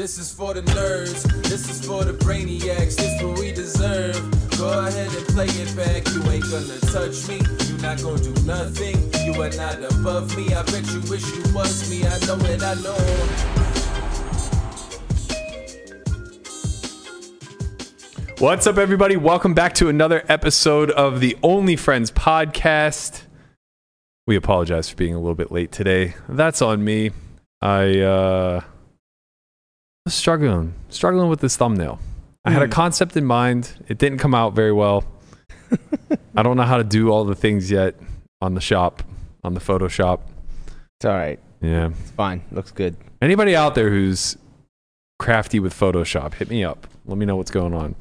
[0.00, 4.16] This is for the nerds, this is for the brainiacs, this what we deserve.
[4.56, 7.36] Go ahead and play it back, you ain't gonna touch me,
[7.68, 10.54] you not gonna do nothing, you are not above me.
[10.54, 12.96] I bet you wish you was me, I know it, I know.
[18.38, 19.18] What's up, everybody?
[19.18, 23.24] Welcome back to another episode of the Only Friends podcast.
[24.26, 26.14] We apologize for being a little bit late today.
[26.26, 27.10] That's on me.
[27.60, 28.62] I uh
[30.10, 32.00] was struggling, struggling with this thumbnail.
[32.44, 32.72] I had a hmm.
[32.72, 33.72] concept in mind.
[33.86, 35.04] It didn't come out very well.
[36.36, 37.94] I don't know how to do all the things yet
[38.40, 39.04] on the shop,
[39.44, 40.22] on the Photoshop.
[40.98, 41.38] It's all right.
[41.60, 41.90] Yeah.
[41.90, 42.42] It's fine.
[42.50, 42.96] Looks good.
[43.22, 44.36] Anybody out there who's
[45.20, 46.88] crafty with Photoshop, hit me up.
[47.06, 47.94] Let me know what's going on.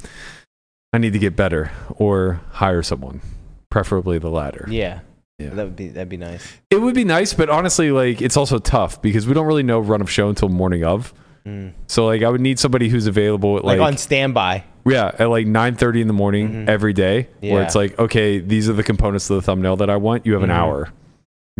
[0.92, 3.22] I need to get better or hire someone,
[3.70, 4.66] preferably the latter.
[4.68, 5.02] Yeah.
[5.38, 5.50] Yeah.
[5.50, 6.58] That would be that'd be nice.
[6.72, 9.80] It would be nice, but honestly, like it's also tough because we don't really know
[9.80, 11.14] run of show until morning of.
[11.46, 11.74] Mm.
[11.88, 14.64] So like I would need somebody who's available at Like, like, on standby.
[14.86, 16.70] yeah at like nine thirty in the morning Mhm.
[16.70, 19.96] every day, where it's like okay, these are the components of the thumbnail that I
[19.98, 20.26] want.
[20.26, 20.54] You have an Mhm.
[20.54, 20.90] hour,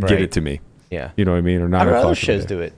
[0.08, 0.62] get it to me.
[0.92, 1.12] Yeah.
[1.16, 1.62] You know what I mean?
[1.62, 2.02] Or How nine do o'clock.
[2.04, 2.74] other in shows do it?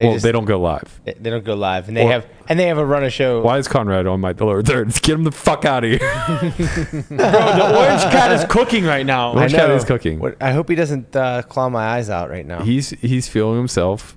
[0.00, 1.00] well, just- they don't go live.
[1.04, 3.10] They, they don't go live, and they Or- have and they have a run a
[3.10, 3.40] show.
[3.42, 4.88] Why is Conrad on my lower third?
[5.02, 5.98] Get him the fuck out of here.
[5.98, 9.32] Bro, the orange cat is cooking right now.
[9.32, 10.18] Orange cat is cooking.
[10.18, 12.60] What, I hope he doesn't uh, claw my eyes out right now.
[12.62, 14.16] He's he's feeling himself.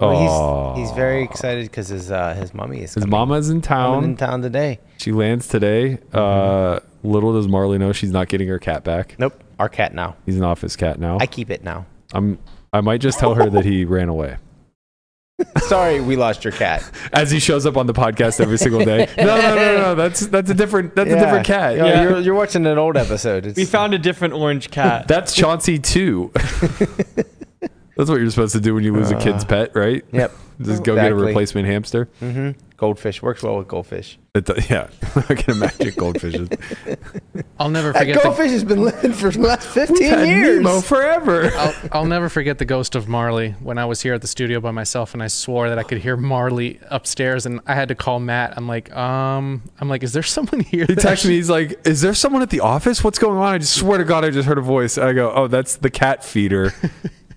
[0.00, 3.10] Well, he's, he's very excited because his uh, his mummy is His coming.
[3.10, 4.04] mama's in Coming town.
[4.04, 4.80] in town today.
[4.98, 5.98] She lands today.
[6.12, 9.16] Uh, little does Marley know she's not getting her cat back.
[9.18, 10.16] Nope, our cat now.
[10.26, 11.18] He's an office cat now.
[11.20, 11.86] I keep it now.
[12.14, 12.38] I'm.
[12.72, 14.36] I might just tell her that he ran away
[15.58, 16.88] Sorry, we lost your cat.
[17.12, 19.08] as he shows up on the podcast every single day.
[19.18, 19.94] No, no, no, no.
[19.94, 20.94] That's that's a different.
[20.94, 21.76] That's a different cat.
[21.76, 22.02] Yo, Yeah.
[22.02, 23.46] You're, you're watching an old episode.
[23.46, 25.08] It's, We found a different orange cat.
[25.08, 26.30] That's Chauncey too.
[28.00, 30.04] That's what you're supposed to do when you lose a kid's Uh, pet, right?
[30.12, 30.32] Yep.
[30.60, 31.26] Just go get a Exactly.
[31.26, 32.08] replacement hamster.
[32.18, 34.18] hmm Goldfish works well with goldfish.
[34.34, 34.88] It do- yeah,
[35.28, 36.48] I can imagine goldfishes.
[37.58, 40.56] I'll never That forget the, goldfish has been living for the last 15 Had years.
[40.62, 41.50] Nemo forever.
[41.56, 44.60] I'll, I'll never forget the ghost of Marley when I was here at the studio
[44.60, 47.94] by myself and I swore that I could hear Marley upstairs and I had to
[47.94, 48.54] call Matt.
[48.56, 50.86] I'm like, um, I'm like, is there someone here?
[50.88, 51.34] He that texted me.
[51.36, 53.04] He's like, "Is there someone at the office?
[53.04, 54.96] What's going on?" I just swear to God, I just heard a voice.
[54.96, 56.72] I go, "Oh, that's the cat feeder."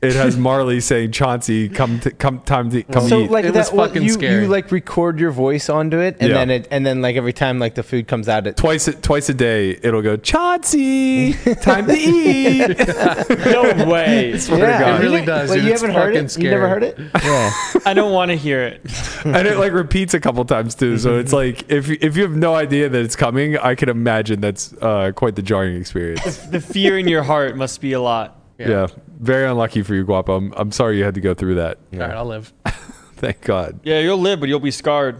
[0.03, 3.53] It has Marley saying, "Chauncey, come, to, come, time to come so eat." like It
[3.53, 4.43] that, was what, fucking you, scary.
[4.43, 6.35] you like record your voice onto it, and Yeah.
[6.37, 8.93] then it, and then like every time like the food comes out, it twice, a-
[8.93, 12.77] twice a day, it'll go, "Chauncey, time to eat."
[13.45, 14.37] no way.
[14.37, 15.01] Swear to God.
[15.01, 15.65] It really does, Wait, dude.
[15.65, 16.37] you It's haven't heard fucking it?
[16.37, 16.69] You never scary.
[16.69, 17.23] heard it?
[17.23, 17.51] Yeah.
[17.85, 18.81] I don't want to hear it.
[19.25, 20.97] and it like repeats a couple times too.
[20.97, 23.89] So it's like if you- if you have no idea that it's coming, I can
[23.89, 26.37] imagine that's uh, quite the jarring experience.
[26.37, 28.39] The fear in your heart must be a lot.
[28.57, 28.87] Yeah.
[29.19, 30.35] very unlucky for you, Guapo.
[30.37, 31.77] I'm, I'm sorry you had to go through that.
[31.93, 32.53] All right, I'll live.
[33.15, 33.79] Thank God.
[33.83, 35.17] Yeah, you'll live, but you'll be scarred.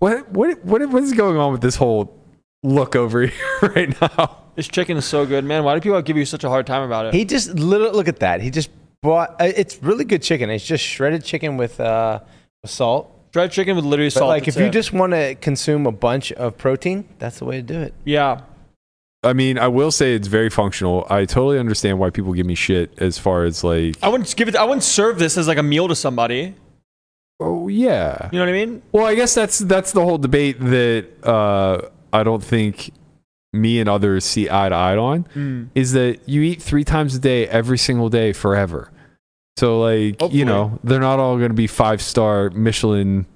[0.00, 2.18] What what what what is going on with this whole
[2.62, 4.38] look over here right now?
[4.54, 5.64] This chicken is so good, man.
[5.64, 7.14] Why do people give you such a hard time about it?
[7.14, 8.40] He just literally look at that.
[8.40, 8.70] He just
[9.02, 9.40] bought.
[9.40, 10.50] Uh, it's really good chicken.
[10.50, 12.20] It's just shredded chicken with uh,
[12.62, 13.10] with salt.
[13.32, 14.28] Fried chicken with literally But salt.
[14.28, 17.56] like, if that's you just want to consume a bunch of protein, that's the way
[17.56, 17.94] to do it.
[18.04, 18.42] yeah,
[19.24, 21.06] I mean, I will say it's very functional.
[21.10, 24.48] I totally understand why people give me shit as far as like, I wouldn't give
[24.48, 24.56] it.
[24.56, 26.54] I wouldn't serve this as like a meal to somebody.
[27.40, 28.28] oh yeah.
[28.32, 28.82] You know what I mean?
[28.92, 32.90] Well, I guess that's that's the whole debate that uh, I don't think
[33.52, 35.68] me and others see eye to eye on Mm.
[35.74, 38.90] is that you eat three times a day every single day forever.
[39.56, 40.38] So like Hopefully.
[40.40, 43.26] you know they're not all going to be five star Michelin,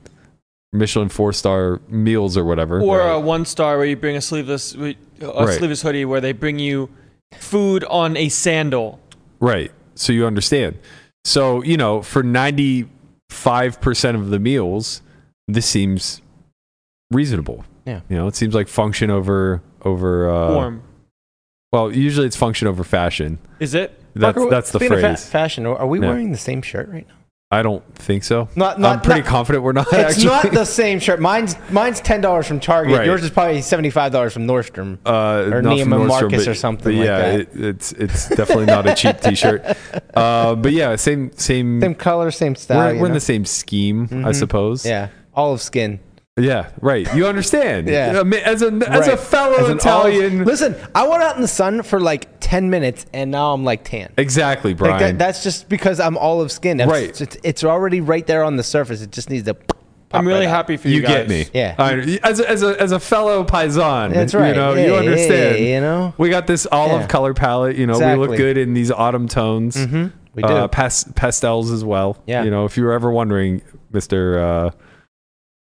[0.73, 2.81] Michelin four star meals or whatever.
[2.81, 5.57] Or a one star where you bring a sleeveless a Right.
[5.59, 6.89] sleeveless hoodie where they bring you
[7.39, 9.01] food on a sandal.
[9.41, 9.71] Right.
[9.95, 10.79] So you understand.
[11.25, 15.03] So, you know, for 95% of the meals,
[15.47, 16.21] this seems
[17.11, 17.65] reasonable.
[17.87, 18.01] Yeah.
[18.09, 20.83] You know, it seems like function over over uh Warm.
[21.73, 23.39] well, usually it's function over fashion.
[23.61, 23.99] Is it?
[24.15, 25.29] That's Parker, that's the speaking of fa- phrase.
[25.29, 26.09] fashion, are we Yeah.
[26.09, 27.15] wearing the same shirt right now?
[27.51, 28.47] I don't think so.
[28.57, 30.27] Not, I'm pretty not- confident we're not It's actually.
[30.27, 31.19] not the same shirt.
[31.19, 32.95] Mine's mine's ten dollars from Target.
[32.99, 33.07] Right.
[33.07, 34.99] Yours is probably seventy five dollars from Nordstrom.
[35.07, 37.41] uh, or not from Neiman Nordstrom, Marcus but- or something like yeah, that.
[37.41, 39.65] It, it's it's definitely not a cheap T-shirt.
[40.13, 41.81] Uh, but yeah, same same.
[41.81, 42.93] Same color, same style.
[42.95, 44.35] we're we're in the same scheme, I Mhm.
[44.35, 44.85] suppose.
[44.85, 46.01] Yeah, olive skin.
[46.39, 47.13] Yeah, right.
[47.15, 47.89] You understand.
[47.99, 48.23] Yeah.
[48.45, 50.35] As a as a fellow As Italian.
[50.37, 53.65] olive- Listen, I went out in the sun for like ten minutes, and now I'm
[53.65, 54.13] like tan.
[54.17, 54.93] exactly, Brian.
[54.95, 56.77] Like that, that's just because I'm olive skin.
[56.79, 57.21] That's- Right.
[57.21, 59.01] It's, it's already right there on the surface.
[59.03, 59.55] It just needs to.
[59.55, 59.77] pop
[60.13, 61.11] I'm really right happy for you, you guys.
[61.11, 61.47] get me.
[61.53, 61.75] Yeah.
[61.79, 64.49] I- as, a, as, a, as a fellow paisan, That's right.
[64.49, 65.57] You know, Hey, you understand.
[65.57, 66.15] hey, you know.
[66.19, 67.07] We got this olive Yeah.
[67.09, 67.77] color palette.
[67.77, 69.77] You know, we look good in these autumn tones.
[69.77, 70.07] Mm-hmm.
[70.35, 70.49] We do.
[70.49, 72.17] Uh, pas- pastels as well.
[72.27, 72.45] Yeah.
[72.45, 73.61] You know, if you were ever wondering,
[73.93, 74.39] Mister.
[74.39, 74.71] Uh,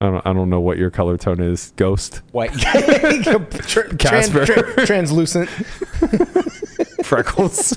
[0.04, 0.26] I don't.
[0.26, 1.72] I don't know what your color tone is.
[1.76, 2.22] Ghost.
[2.32, 2.52] White.
[2.58, 4.44] Tra- Casper.
[4.44, 5.48] tran- tra- translucent.
[7.04, 7.76] Freckles.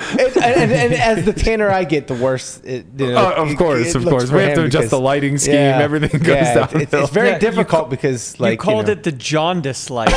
[0.00, 2.60] and, and, and as the tanner I get, the worse.
[2.64, 4.30] It, you know, Uh, of course, it of course.
[4.30, 5.54] We have to him adjust the lighting scheme.
[5.54, 6.80] Yeah, Everything goes yeah, downhill.
[6.82, 10.10] It's, it's very Yeah, difficult ca- because, like, you called know, it the jaundice light.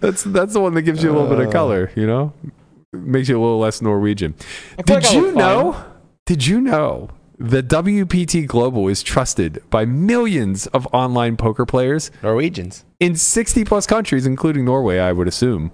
[0.00, 1.52] That's that's the one that gives you a little bit of Uh.
[1.52, 1.90] color.
[1.94, 2.32] You know,
[2.92, 4.34] makes you a little less Norwegian.
[4.78, 5.38] Did like you look fine.
[5.38, 5.84] know?
[6.26, 7.10] Did you know
[7.50, 12.84] that WPT Global is trusted by millions of online poker players Norwegians.
[13.00, 14.98] in 60 plus countries, including Norway?
[14.98, 15.72] I would assume.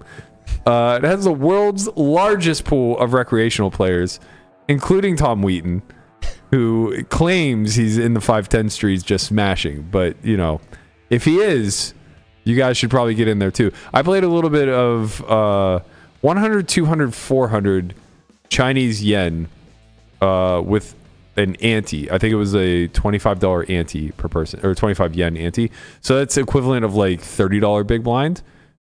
[0.65, 4.19] Uh, it has the world's largest pool of recreational players,
[4.67, 5.81] including Tom Wheaton,
[6.51, 9.87] who claims he's in the 510 streets just smashing.
[9.89, 10.59] But, you know,
[11.09, 11.93] if he is,
[12.43, 13.71] you guys should probably get in there too.
[13.93, 15.79] I played a little bit of uh,
[16.21, 17.95] 100, 200, 400
[18.49, 19.47] Chinese yen
[20.21, 20.95] uh, with
[21.37, 22.09] an ante.
[22.11, 25.71] I think it was a $25 ante per person, or 25 yen ante.
[26.01, 28.41] So that's equivalent of like $30 big blind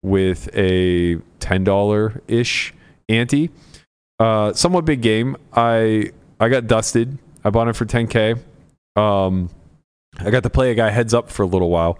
[0.02, 2.75] with a $10 ish
[3.08, 3.50] ante.
[4.19, 5.37] Uh, somewhat big game.
[5.54, 7.19] I I got dusted.
[7.44, 8.38] I bought it for 10k.
[8.96, 9.50] Um,
[10.19, 11.98] I got to play a guy heads up for a little while.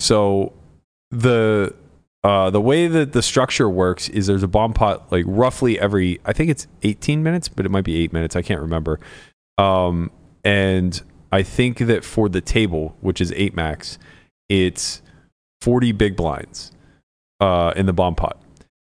[0.00, 0.52] So
[1.10, 1.74] the
[2.24, 6.20] uh, the way that the structure works is there's a bomb pot like roughly every
[6.24, 8.36] I think it's 18 minutes, but it might be eight minutes.
[8.36, 9.00] I can't remember.
[9.58, 10.10] Um,
[10.44, 11.00] and
[11.32, 13.98] I think that for the table, which is eight max,
[14.48, 15.02] it's
[15.60, 16.72] 40 big blinds
[17.40, 18.40] uh, in the bomb pot,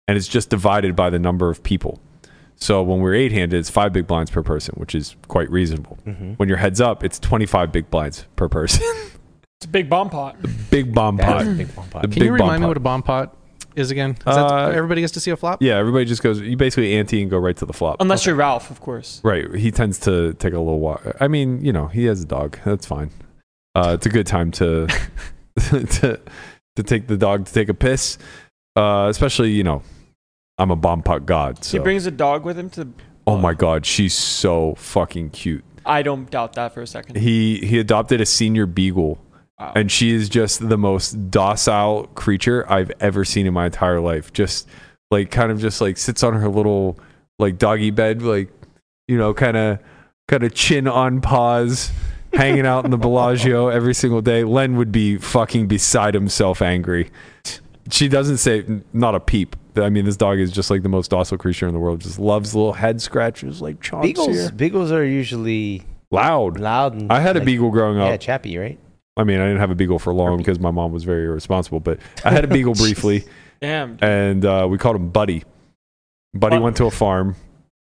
[0.07, 2.01] and it's just divided by the number of people.
[2.57, 5.99] So when we're eight handed, it's five big blinds per person, which is quite reasonable.
[6.07, 6.33] Mm-hmm.
[6.35, 8.83] When you're heads up, it's 25 big blinds per person.
[9.59, 10.37] It's a big bomb pot.
[10.71, 11.45] big bomb pot.
[11.57, 12.03] big bomb pot.
[12.03, 13.37] Can big you remind me bomb what a bomb pot
[13.77, 14.11] is again?
[14.13, 15.63] Is that, Uh, everybody gets to see a flop.
[15.63, 16.41] Yeah, everybody just goes.
[16.41, 17.97] You basically ante and go right to the flop.
[18.01, 19.21] Unless you're Ralph, of course.
[19.25, 19.53] Right.
[19.55, 21.01] He tends to take a little while.
[21.21, 22.59] I mean, you know, he has a dog.
[22.65, 23.11] That's fine.
[23.75, 24.87] Uh, it's a good time to
[25.57, 26.21] to
[26.77, 28.19] to take the dog to take a piss.
[28.77, 29.83] Uh, especially, you know,
[30.59, 31.65] I'm a bomb pot god.
[31.65, 32.89] He brings a dog with him to.
[33.27, 35.65] oh my god, she's so fucking cute.
[35.87, 37.17] I don't doubt that for a second.
[37.17, 39.19] He he adopted a senior beagle,
[39.59, 39.73] Wow.
[39.77, 44.33] and she is just the most docile creature I've ever seen in my entire life.
[44.33, 44.69] Just
[45.13, 46.99] like kind of just like sits on her little
[47.39, 48.51] like doggy bed, like
[49.07, 49.79] you know, kind of
[50.27, 51.93] kind of chin on paws,
[52.33, 54.43] hanging out in the Bellagio every single day.
[54.43, 57.11] Len would be fucking beside himself angry.
[57.91, 59.55] She doesn't say not a peep.
[59.77, 62.01] I mean, this dog is just like the most docile creature in the world.
[62.01, 64.51] Just loves little head scratches, like chomps Beagles, here.
[64.53, 66.59] beagles are usually Loud.
[66.59, 68.09] loud and I had a beagle growing up.
[68.09, 68.79] Yeah, chappy, right?
[69.17, 71.81] I mean, I didn't have a beagle for long because my mom was very irresponsible,
[71.81, 73.25] but I had a beagle briefly,
[73.61, 73.99] Damn.
[74.03, 75.45] and uh, we called him Buddy.
[76.35, 77.37] Buddy went to a farm.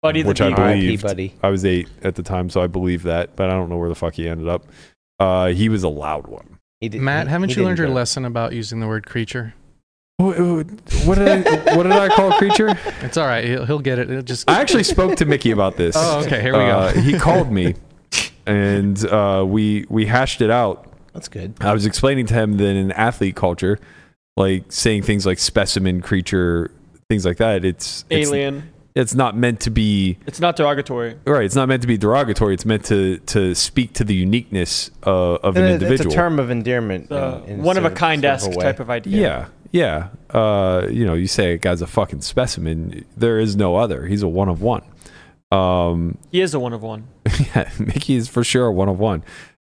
[0.01, 0.65] Buddy the which I Beagle.
[0.65, 1.03] believed.
[1.03, 1.35] buddy.
[1.43, 3.89] I was eight at the time, so I believe that, but I don't know where
[3.89, 4.65] the fuck he ended up.
[5.19, 6.59] Uh, he was a loud one.
[6.81, 7.93] He did, Matt, he- haven't he you learned your go.
[7.95, 9.55] lesson about using the word creature?
[10.17, 11.77] What did I?
[11.77, 12.77] What did I call a creature?
[13.03, 13.45] It's all right.
[13.45, 14.11] He'll, he'll get it.
[14.11, 14.49] It'll just.
[14.51, 15.95] I actually spoke to Mickey about this.
[15.99, 16.41] Oh, okay.
[16.43, 17.01] Here we Uh, go.
[17.01, 17.75] he called me,
[18.47, 20.88] and uh, we we hashed it out.
[21.19, 21.55] That's good.
[21.61, 23.79] I was explaining to him that in athlete culture,
[24.37, 26.71] like saying things like specimen, creature,
[27.09, 28.71] things like that, it's it's, Alien.
[28.95, 31.17] it's not meant to be It's not derogatory.
[31.25, 31.45] right.
[31.45, 32.55] It's not meant to be derogatory.
[32.55, 36.07] It's meant to to speak to the uniqueness uh, of an And it- individual.
[36.07, 37.11] It's a term of endearment.
[37.11, 39.49] Uh, in- in one of a sort kind sort esque type of idea.
[39.73, 40.39] Yeah, yeah.
[40.41, 43.05] Uh, you know, you say a guy's a fucking specimen.
[43.17, 44.07] There is no other.
[44.07, 44.83] He's a one of one.
[45.51, 47.09] Um, He is a one of one.
[47.57, 49.23] yeah, Mickey is for sure a one of one.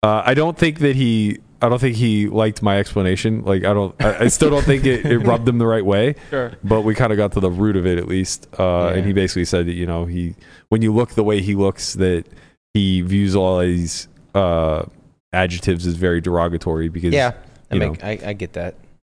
[0.04, 1.40] Uh, I don't think that he.
[1.60, 3.44] I don't think he liked my explanation.
[3.44, 3.96] Like I don't.
[4.00, 6.16] I, I still don't think it, it rubbed him the right way.
[6.30, 6.52] Sure.
[6.64, 8.48] But we kind of got to the root of it at least.
[8.60, 10.36] Uh, And he basically said that you know he
[10.70, 12.26] when you look the way he looks that
[12.74, 14.86] he views all these uh,
[15.34, 17.32] adjectives as very derogatory because Yeah,
[17.72, 18.76] I, you make, I, I get that.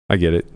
[0.09, 0.47] I get it.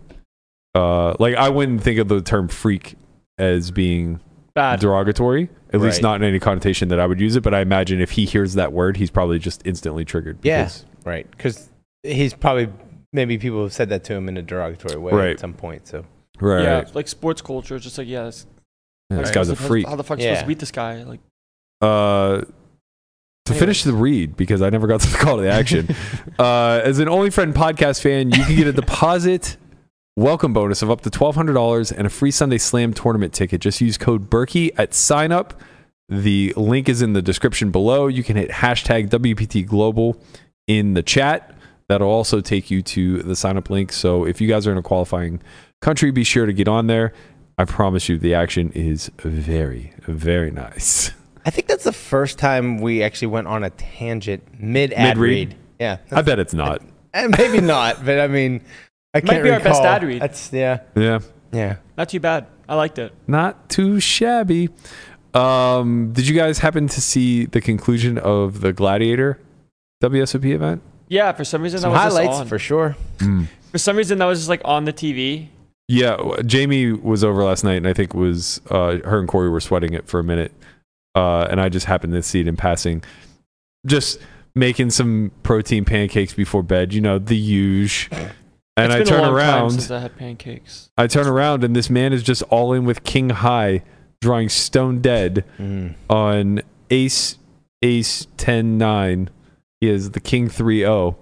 [0.73, 2.95] Uh, like I wouldn't think of the term freak
[3.37, 4.19] as being
[4.55, 4.79] Bad.
[4.79, 6.03] derogatory, at least Right.
[6.03, 7.43] not in any connotation that I would use it.
[7.43, 10.37] But I imagine if he hears that word, he's probably just instantly triggered.
[10.43, 10.63] Yeah.
[10.63, 11.29] because- Right.
[11.29, 11.69] Because
[12.03, 12.69] he's probably,
[13.13, 15.29] maybe people have said that to him in a derogatory way Right.
[15.31, 15.87] at some point.
[15.87, 16.05] So,
[16.39, 16.63] right.
[16.63, 16.73] yeah.
[16.77, 16.95] right.
[16.95, 17.77] Like sports culture.
[17.79, 18.47] Just like, yeah, this,
[19.11, 19.87] Yeah, this like, guy's a freak.
[19.87, 20.41] How the fuck you supposed Yeah.
[20.41, 21.03] to beat this guy?
[21.03, 21.19] Like,
[21.81, 22.41] Uh,
[23.45, 23.59] to Anyway.
[23.59, 25.89] finish the read, because I never got to the call to the action.
[26.39, 29.57] uh, as an Only Friend podcast fan, you can get a deposit
[30.17, 33.59] welcome bonus of up to $1,200 and a free Sunday Slam tournament ticket.
[33.59, 35.61] Just use code Berkey at sign up.
[36.07, 38.07] The link is in the description below.
[38.07, 40.21] You can hit hashtag WPT Global
[40.67, 41.53] in the chat.
[41.89, 43.91] That'll also take you to the sign up link.
[43.91, 45.41] So if you guys are in a qualifying
[45.81, 47.13] country, be sure to get on there.
[47.57, 51.11] I promise you, the action is very, very nice.
[51.45, 55.55] I think that's the first time we actually went on a tangent mid ad read.
[55.79, 56.81] Yeah, I bet it's not.
[57.13, 58.61] and maybe not, but I mean,
[59.15, 59.85] I can't be our best recall.
[59.87, 60.21] ad read.
[60.21, 61.19] That's yeah, Yeah.
[61.51, 61.77] yeah.
[61.97, 62.47] Not too bad.
[62.67, 63.13] I liked it.
[63.27, 64.69] Not too shabby.
[65.33, 69.39] Um, did you guys happen to see the conclusion of the Gladiator
[70.03, 70.81] WSOP event?
[71.07, 72.47] Yeah, for some reason Some that was just highlights on.
[72.47, 72.95] for sure.
[73.71, 75.47] For some reason that was just like on the TV.
[75.87, 79.49] Yeah, w- Jamie was over last night, and I think was uh, her and Corey
[79.49, 80.51] were sweating it for a minute,
[81.13, 83.03] uh, and I just happened to see it in passing,
[83.85, 84.19] just
[84.55, 86.91] making some protein pancakes before bed.
[86.93, 88.09] You know, the huge.
[88.77, 89.69] And It's I been a turn long time around.
[89.71, 90.89] since I had pancakes.
[90.97, 93.83] I turn around, and this man is just all in with King High,
[94.21, 95.95] drawing stone dead Mm.
[96.09, 97.37] on Ace
[97.81, 99.29] Ace 10 9.
[99.79, 101.17] He is the King 3 0.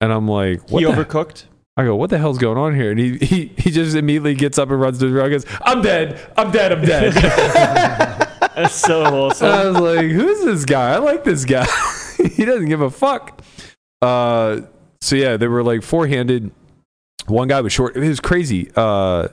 [0.00, 1.44] And I'm like, what he the overcooked.
[1.76, 2.90] I go, what the hell's going on here?
[2.90, 5.58] And he, he he just immediately gets up and runs to the road and goes,
[5.62, 6.20] I'm dead.
[6.36, 6.72] I'm dead.
[6.72, 7.12] I'm dead.
[8.56, 9.46] That's so and wholesome.
[9.48, 10.92] I was like, who's this guy?
[10.94, 11.66] I like this guy.
[12.36, 13.40] he doesn't give a fuck.
[14.02, 14.62] Uh,
[15.00, 16.50] so yeah, they were like four handed.
[17.26, 17.96] One guy was short.
[17.96, 18.70] It was crazy.
[18.74, 19.28] Uh,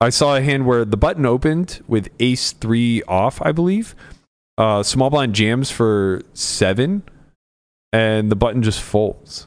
[0.00, 3.94] I saw a hand where the button opened with ace three off, I believe.
[4.58, 7.02] Uh, small blind jams for seven,
[7.92, 9.46] and the button just folds.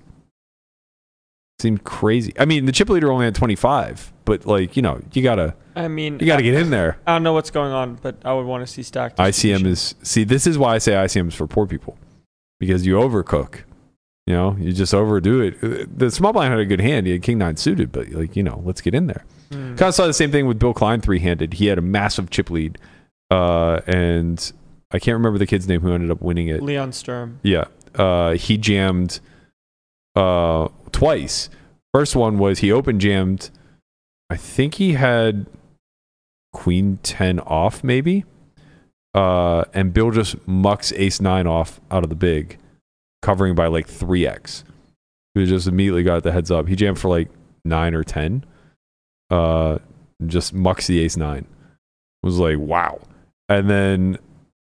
[1.59, 2.33] Seemed crazy.
[2.39, 5.87] I mean, the chip leader only had 25, but like, you know, you gotta I
[5.87, 6.97] mean, you gotta get in there.
[7.05, 9.17] I don't know what's going on, but I would want to see stacked.
[9.17, 11.97] ICM is see this is why I say ICM is for poor people
[12.59, 13.61] because you overcook.
[14.27, 15.97] You know, you just overdo it.
[15.97, 17.07] The small blind had a good hand.
[17.07, 19.25] He had king nine suited, but like you know, let's get in there.
[19.51, 19.75] Hmm.
[19.75, 21.53] Kind of saw the same thing with Bill Klein three handed.
[21.53, 22.77] He had a massive chip lead,
[23.31, 24.51] uh, and
[24.91, 26.61] I can't remember the kid's name who ended up winning it.
[26.61, 27.39] Leon Sturm.
[27.41, 27.65] Yeah,
[27.95, 29.21] uh, he jammed
[30.15, 31.49] uh, twice.
[31.93, 33.49] First one was he open jammed.
[34.29, 35.45] I think he had
[36.51, 38.25] Queen ten off, maybe.
[39.13, 42.57] Uh, and Bill just mucks Ace nine off out of the big,
[43.21, 44.63] covering by like three x.
[45.33, 46.67] He just immediately got the heads up.
[46.67, 47.29] He jammed for like
[47.63, 48.43] nine or ten.
[49.29, 49.77] Uh,
[50.25, 51.45] just mucks the Ace nine.
[52.23, 52.99] Was like wow.
[53.49, 54.17] And then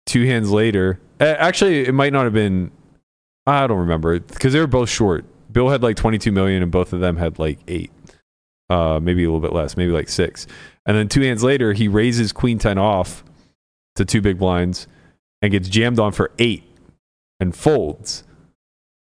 [0.06, 2.70] two hands later, actually, it might not have been.
[3.46, 5.24] I don't remember because they were both short.
[5.52, 7.90] Bill had like 22 million, and both of them had like eight,
[8.70, 10.46] uh, maybe a little bit less, maybe like six.
[10.86, 13.22] And then two hands later, he raises Queen 10 off
[13.96, 14.86] to two big blinds
[15.42, 16.64] and gets jammed on for eight
[17.40, 18.24] and folds.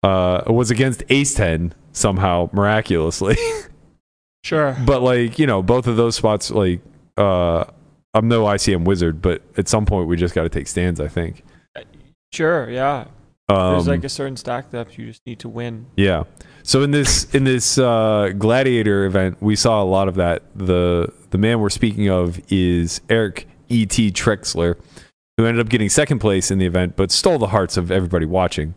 [0.02, 3.36] Uh, was against Ace 10 somehow miraculously,
[4.44, 4.76] Sure.
[4.84, 6.80] but like you know, both of those spots, like
[7.16, 7.64] uh,
[8.14, 10.98] I'm no ICM wizard, but at some point we just got to take stands.
[11.00, 11.44] I think.
[12.32, 12.68] Sure.
[12.68, 13.06] Yeah.
[13.48, 15.86] Um, There's like a certain stack depth you just need to win.
[15.96, 16.24] Yeah.
[16.62, 20.42] So in this in this uh, gladiator event, we saw a lot of that.
[20.56, 23.86] the The man we're speaking of is Eric E.
[23.86, 24.10] T.
[24.10, 24.76] Trexler,
[25.36, 28.26] who ended up getting second place in the event, but stole the hearts of everybody
[28.26, 28.74] watching.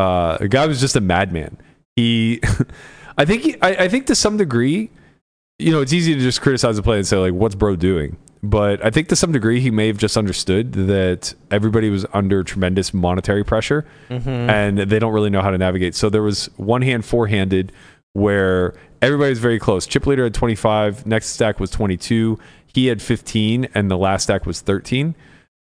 [0.00, 1.58] Uh, the guy was just a madman.
[1.96, 2.40] He,
[3.18, 4.90] I think, he, I, I think to some degree,
[5.58, 8.16] you know, it's easy to just criticize the play and say like, "What's bro doing?"
[8.42, 12.42] But I think to some degree, he may have just understood that everybody was under
[12.42, 13.84] tremendous monetary pressure
[14.48, 15.94] and they don't really know how to navigate.
[15.94, 17.72] So there was one hand four handed
[18.14, 19.86] where everybody was very close.
[19.86, 22.38] Chip leader had 25, next stack was 22,
[22.72, 25.14] he had 15, and the last stack was 13.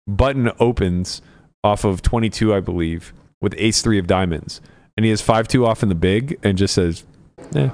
[0.06, 1.20] Button opens
[1.64, 4.60] off of 22, I believe, with ace three of diamonds.
[4.96, 7.04] And he has 5 2 off in the big and just says,
[7.54, 7.70] eh,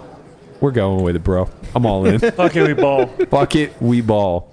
[0.60, 1.48] we're going with it, bro.
[1.74, 2.20] I'm all in.
[2.38, 3.06] Okay, we ball.
[3.06, 4.52] Bucket, we ball.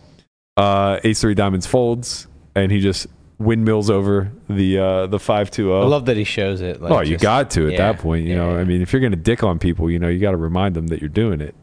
[0.57, 3.07] Uh, ace three diamonds folds, and he just
[3.39, 6.81] windmills over the uh, the five two I love that he shows it.
[6.81, 8.23] Like Oh, you just- got to at yeah, that point.
[8.25, 8.59] You yeah, know, yeah.
[8.59, 10.87] I mean, if you're gonna dick on people, you know, you got to remind them
[10.87, 11.55] that you're doing it.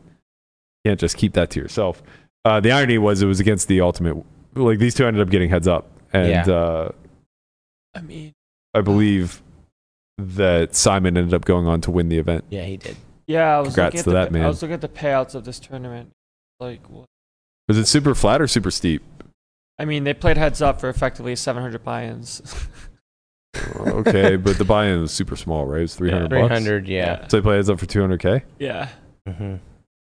[0.85, 2.02] You can't just keep that to yourself.
[2.45, 4.17] Uh, the irony was it was against the ultimate.
[4.55, 6.55] Like these two ended up getting heads up, and Yeah.
[6.55, 6.93] uh,
[7.95, 8.33] I mean,
[8.75, 9.42] I believe
[10.18, 12.44] that Simon ended up going on to win the event.
[12.50, 12.96] Yeah, he did.
[13.26, 13.56] yeah.
[13.56, 14.44] I was Congrats looking at to the, that, man.
[14.44, 16.10] I was looking at the payouts of this tournament.
[16.60, 17.06] Like, what?
[17.68, 19.02] Was it super flat or super steep?
[19.78, 22.42] I mean, they played heads up for effectively 700 buy-ins.
[23.76, 25.78] okay, but the buy-in was super small, right?
[25.78, 26.88] It was three hundred Three bucks.
[26.88, 27.26] Yeah.
[27.28, 28.42] So they played heads up for two hundred k.
[28.58, 28.88] yeah.
[29.26, 29.56] hmm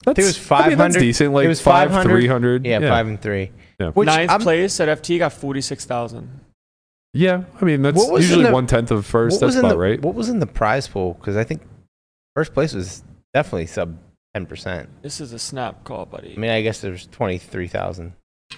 [0.04, 1.32] That's, it was I mean, that's 500 decent.
[1.34, 2.66] Like it was five, 500 three hundred.
[2.66, 3.52] Yeah, five and three.
[3.78, 3.90] Yeah.
[3.90, 6.40] Which Ninth I'm- place at FT got 46,000.
[7.12, 9.40] Yeah, I mean that's What was usually the- one tenth of first.
[9.40, 10.00] That's was about the right.
[10.00, 11.14] What was in the prize pool?
[11.14, 11.62] Because I think
[12.36, 13.02] first place was
[13.34, 13.96] definitely sub
[14.34, 14.88] ten percent.
[15.02, 16.34] This is a snap call, buddy.
[16.36, 18.12] I mean, I guess there's twenty three thousand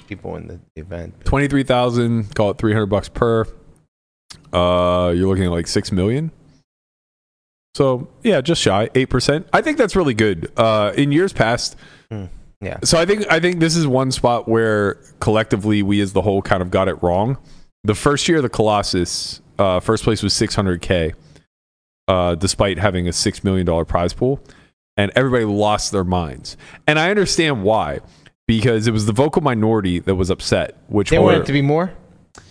[0.06, 1.14] people in the event.
[1.18, 2.34] but- Twenty three thousand.
[2.34, 3.46] Call it three hundred bucks per.
[4.52, 6.30] Uh, you're looking at like six million.
[7.74, 9.48] So yeah, just shy eight percent.
[9.52, 10.52] I think that's really good.
[10.58, 11.74] Uh, in years past,
[12.60, 12.78] Yeah.
[12.84, 16.42] So I think I think this is one spot where collectively we as the whole
[16.42, 17.38] kind of got it wrong.
[17.84, 21.14] The first year of the Colossus, uh, first place was 600k,
[22.08, 24.40] uh, despite having a six million dollar prize pool,
[24.96, 26.56] and everybody lost their minds.
[26.86, 28.00] And I understand why,
[28.46, 30.76] because it was the vocal minority that was upset.
[30.88, 31.92] Which They were, want it to be more.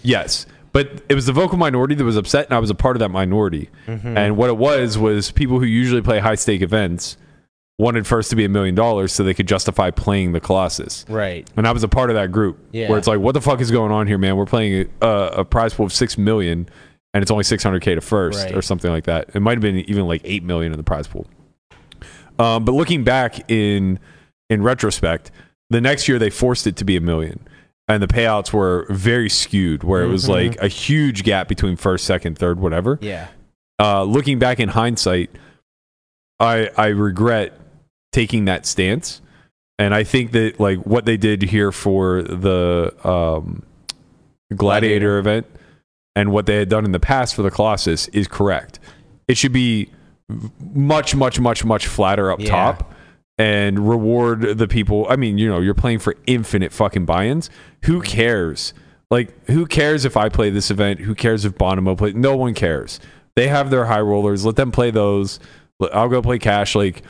[0.03, 2.95] Yes, but it was the vocal minority that was upset, and I was a part
[2.95, 3.69] of that minority.
[3.88, 4.17] Mm-hmm.
[4.17, 7.17] And what it was was people who usually play high stake events
[7.81, 11.03] wanted first to be a million dollars so they could justify playing the Colossus.
[11.09, 11.50] Right.
[11.57, 12.89] And I was a part of that group Yeah.
[12.89, 14.35] where it's like, what the fuck is going on here, man?
[14.38, 16.69] We're playing a, a prize pool of six million,
[17.13, 18.55] and it's only six hundred k to first Right.
[18.55, 19.29] or something like that.
[19.33, 21.25] It might have been even like eight million in the prize pool.
[22.39, 24.00] Um, but looking back in
[24.50, 25.31] in retrospect,
[25.69, 27.39] the next year they forced it to be a million,
[27.88, 30.29] and the payouts were very skewed, where it was Mhm.
[30.29, 33.00] like a huge gap between first, second, third, whatever.
[33.01, 33.27] Yeah.
[33.81, 35.31] Uh, looking back in hindsight,
[36.39, 37.57] I I regret
[38.12, 39.22] taking that stance,
[39.80, 43.63] and I think that like what they did here for the um,
[44.56, 45.46] gladiator, event
[46.15, 48.80] and what they had done in the past for the Colossus is correct.
[49.27, 49.89] It should be
[50.74, 52.50] much, much, much, much flatter up Yeah.
[52.50, 52.94] top
[53.38, 55.08] and reward the people.
[55.10, 57.50] I mean, you know, you're playing for infinite fucking buy-ins.
[57.86, 58.74] Who cares?
[59.10, 61.00] Like, who cares if I play this event?
[61.01, 62.12] Who cares if Bonomo play?
[62.13, 63.00] No one cares.
[63.36, 64.46] They have their high rollers.
[64.46, 65.39] Let them play those.
[65.94, 66.75] I'll go play cash.
[66.75, 67.03] Like,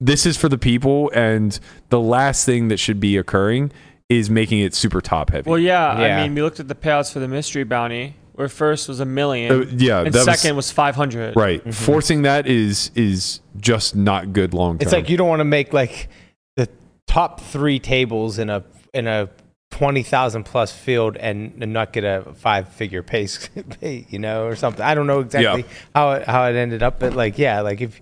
[0.00, 3.72] this is for the people, and the last thing that should be occurring
[4.08, 5.50] is making it super top heavy.
[5.50, 6.16] Well, yeah, Yeah.
[6.18, 9.04] I mean, we looked at the payouts for the mystery bounty, where first was a
[9.04, 11.34] million, Uh, yeah, and that was- second was, 500.
[11.36, 11.74] right.
[11.74, 14.86] Forcing that is is just not good long term.
[14.86, 16.08] It's like you don't want to make like
[16.56, 16.68] the
[17.06, 18.62] top three tables in a
[18.94, 19.28] in a
[19.70, 23.50] twenty thousand plus field and, and not get a five figure pace,
[23.80, 24.82] pay, you know, or something.
[24.84, 25.64] I don't know exactly
[25.94, 28.00] how it how it ended up, but like yeah, like if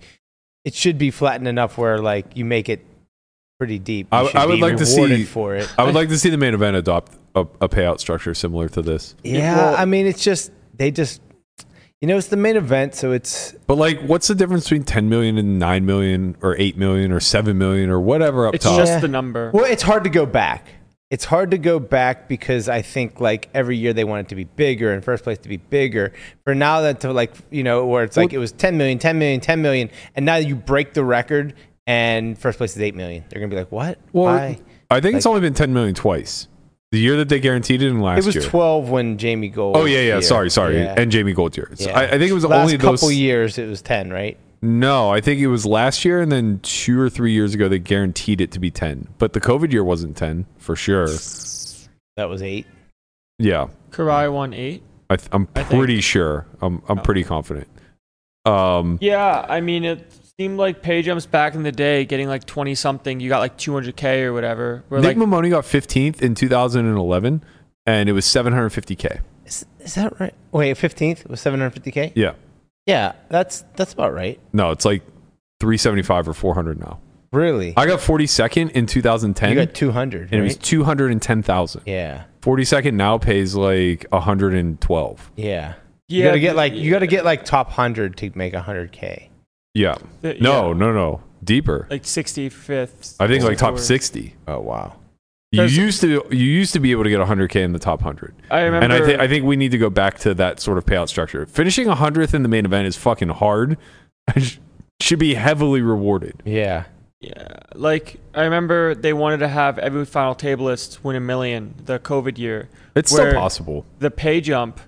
[0.67, 2.85] it should be flattened enough where like you make it
[3.57, 4.07] pretty deep.
[4.11, 5.73] You I- should I would be like to see- for it.
[5.77, 8.81] I would like to see the main event adopt a, a payout structure similar to
[8.81, 9.15] this.
[9.23, 11.21] Yeah, well- I mean it's just they just
[12.01, 15.09] you know it's the main event, so it's But like, what's the difference between 10
[15.09, 18.77] million and 9 million or 8 million or 7 million or whatever up It's top?
[18.77, 18.99] just Yeah.
[18.99, 19.49] the number.
[19.53, 20.67] Well, it's hard to go back.
[21.09, 24.35] It's hard to go back because I think like every year they want it to
[24.35, 26.11] be bigger in first place to be bigger.
[26.43, 29.17] For now that to like you know where it's like it was 10 million, 10
[29.17, 31.53] million, 10 million, and now you break the record
[31.85, 33.23] and first place is 8 million.
[33.29, 33.99] They're gonna be like, what?
[34.11, 34.59] Well, Why?
[34.91, 36.47] I think it's only been 10 million twice.
[36.91, 38.23] The year that they guaranteed it in last year.
[38.23, 38.43] It was year.
[38.49, 39.75] 12 when Jamie Gold.
[39.77, 40.15] Oh yeah, yeah.
[40.17, 40.77] was Sorry, sorry.
[40.77, 40.95] Yeah.
[40.97, 41.69] And Jamie Gold year.
[41.75, 41.99] So Yeah.
[41.99, 44.37] I, I think it was Last only couple years it was 10, right?
[44.61, 47.79] No, I think it was last year, and then two or three years ago they
[47.79, 49.07] guaranteed it to be 10.
[49.19, 51.07] But the COVID year wasn't 10 for sure.
[52.15, 52.65] That was 8.
[53.39, 54.81] Yeah, Koray won eight.
[55.11, 56.47] I th- I'm I think- pretty sure.
[56.61, 57.01] I'm I'm Oh.
[57.03, 57.67] pretty confident.
[58.45, 62.45] Um, Yeah, I mean, it seemed like pay jumps back in the day, getting like
[62.45, 64.83] 20 something, you got like 200k or whatever.
[64.89, 67.43] Where Nick like, Maimone got 15th in 2011,
[67.85, 69.19] and it was 750k.
[69.45, 70.33] Is, is that right?
[70.51, 72.11] Wait, 15th was 750k?
[72.15, 72.33] Yeah,
[72.87, 74.39] Yeah, that's that's about right.
[74.53, 75.03] no, it's like
[75.59, 76.99] 375 or 400 now.
[77.33, 77.73] Really?
[77.75, 81.81] I got 42nd in 2010, you got 200, and it was 210,000.
[81.85, 82.23] Yeah.
[82.41, 85.31] 42nd now pays like 112.
[85.35, 85.45] Yeah.
[85.45, 85.73] yeah,
[86.07, 89.29] You gotta get like the- you gotta get like top hundred to make hundred k.
[89.73, 91.87] Yeah, no, yeah, no, no, deeper.
[91.89, 93.15] like 65th.
[93.19, 94.35] I think like top 60.
[94.47, 94.95] Oh wow.
[95.51, 97.99] You There's- used to you used to be able to get 100k in the top
[98.01, 98.35] 100.
[98.51, 98.83] I remember.
[98.83, 101.07] And I, th- I think we need to go back to that sort of payout
[101.07, 101.45] structure.
[101.45, 103.77] Finishing 100th in the main event is fucking hard.
[105.01, 106.41] should be heavily rewarded.
[106.45, 106.85] Yeah.
[107.19, 111.97] Yeah, like I remember they wanted to have every final tableist win a million the
[111.97, 112.69] COVID year.
[112.95, 113.85] It's still possible.
[113.97, 114.79] The pay jump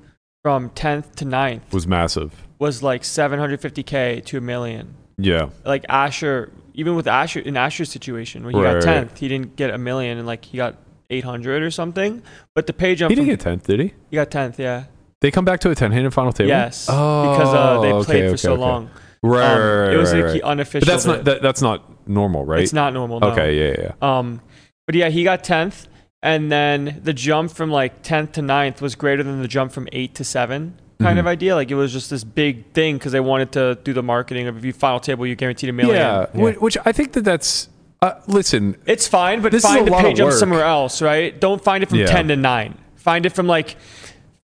[0.43, 2.33] from 10th to 9th Was massive.
[2.59, 4.93] was like 750k to a million.
[5.17, 5.49] Yeah.
[5.65, 9.55] Like Asher, even with Asher in Asher's situation, when he Right, got 10th, he didn't
[9.55, 10.75] get a million and like he got
[11.09, 12.21] 800 or something.
[12.55, 13.93] But the pay jump, He didn't from- get 10th, did he?
[14.09, 14.85] he got 10th, yeah.
[15.21, 16.47] They come back to a 10 handed final table?
[16.49, 18.61] Yes, Oh, because uh, they okay, played for okay, so okay.
[18.61, 18.89] long.
[19.21, 20.85] Right, Um, right, right, it was right, like unofficial.
[20.85, 22.61] But that's not that, that's not normal, right?
[22.63, 23.19] It's not normal.
[23.19, 23.31] No.
[23.31, 24.17] Okay, yeah, yeah, yeah.
[24.19, 24.41] Um,
[24.85, 25.87] but yeah, he got 10th,
[26.23, 29.89] and then the jump from like 10th to 9th was greater than the jump from
[29.91, 31.21] 8 to 7 kind Mhm.
[31.21, 31.55] of idea.
[31.55, 34.57] Like it was just this big thing because they wanted to do the marketing of
[34.57, 35.95] if you file table, you guaranteed a million.
[35.95, 37.69] Yeah, whi- which I think that that's.
[38.01, 41.37] Uh, listen, It's fine, but This find the page pay of jump somewhere else, right?
[41.39, 42.05] Don't find it from Yeah.
[42.05, 42.75] 10 to 9.
[42.95, 43.75] Find it from like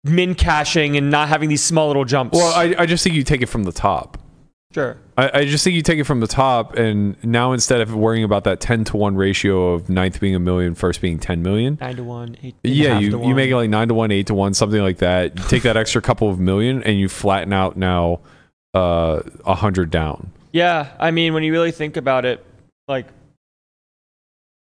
[0.04, 2.36] min caching and not having these small little jumps.
[2.36, 4.18] well, I, I just think you take it from the top.
[4.74, 4.98] sure.
[5.16, 8.24] I, I just think you take it from the top, and now instead of worrying
[8.24, 11.78] about that 10 to 1 ratio of ninth being a million, first being 10 million,
[11.80, 13.36] 9 to 1, 8 and a yeah, you, you 1.
[13.36, 15.38] make it like 9 to 1, 8 to 1, something like that.
[15.38, 18.20] You take that extra couple of million and you flatten out now
[18.74, 20.32] uh, 100 down.
[20.52, 22.44] Yeah, I mean, when you really think about it,
[22.88, 23.06] like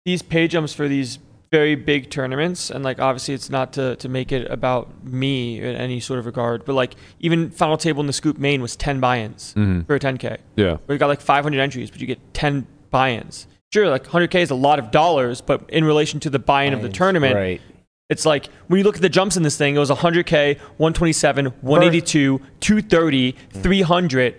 [0.05, 1.19] these pay jumps for these
[1.53, 5.77] very big tournaments, and like obviously it's not to to make it about me in
[5.77, 8.99] any sort of regard, but like even final table in the Scoop main was ten
[8.99, 9.87] buy-ins Mhm.
[9.87, 10.39] for a 10k.
[10.57, 10.79] Yeah.
[10.87, 13.47] Where you got like 500 entries, but you get 10 buy-ins.
[13.73, 16.83] Sure, like 100k is a lot of dollars, but in relation to the buy-in of
[16.83, 17.61] the tournament, Right.
[18.09, 21.47] it's like when you look at the jumps in this thing, it was 100k, 127,
[21.61, 24.35] 182, 230, 300.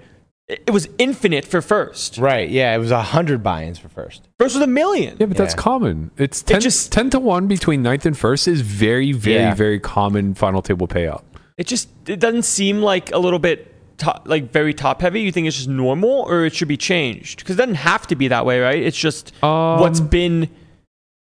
[0.53, 2.17] It it was infinite for first.
[2.17, 2.49] Right.
[2.49, 2.73] Yeah.
[2.75, 4.27] It was a hundred buy-ins for first.
[4.39, 5.17] First was a million.
[5.19, 5.61] Yeah, but that's Yeah.
[5.61, 6.11] common.
[6.17, 9.53] It's 10, just- 10 to 1 between ninth and first is very, very, Yeah.
[9.53, 11.21] very common final table payout.
[11.57, 15.21] It just it doesn't seem like a little bit top, like very top heavy.
[15.21, 17.39] You think it's just normal or it should be changed?
[17.39, 18.81] Because it doesn't have to be that way, right?
[18.81, 20.49] It's just Um, what's been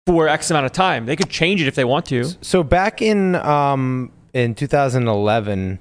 [0.05, 1.05] for X amount of time.
[1.05, 2.25] They could change it if they want to.
[2.41, 5.79] So back in um in 2011,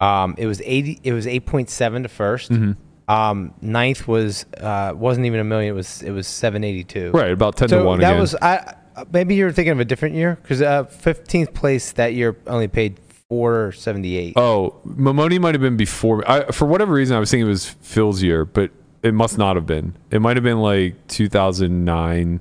[0.00, 1.00] um it was 80.
[1.02, 2.76] It was 8.7 to 1st Mhm.
[3.10, 5.72] Um, ninth was uh wasn't even a million.
[5.72, 7.10] It was it was 782.
[7.12, 8.20] Right, about 10 So to 1 that again.
[8.20, 8.74] was I.
[9.12, 12.98] Maybe you're thinking of a different year because uh, 15th place that year only paid
[13.28, 14.32] 478.
[14.36, 16.28] Oh, Maimone might have been before.
[16.28, 18.72] I, for whatever reason, I was thinking it was Phil's year, but
[19.04, 19.94] it must not have been.
[20.10, 22.40] It might have been like 2009.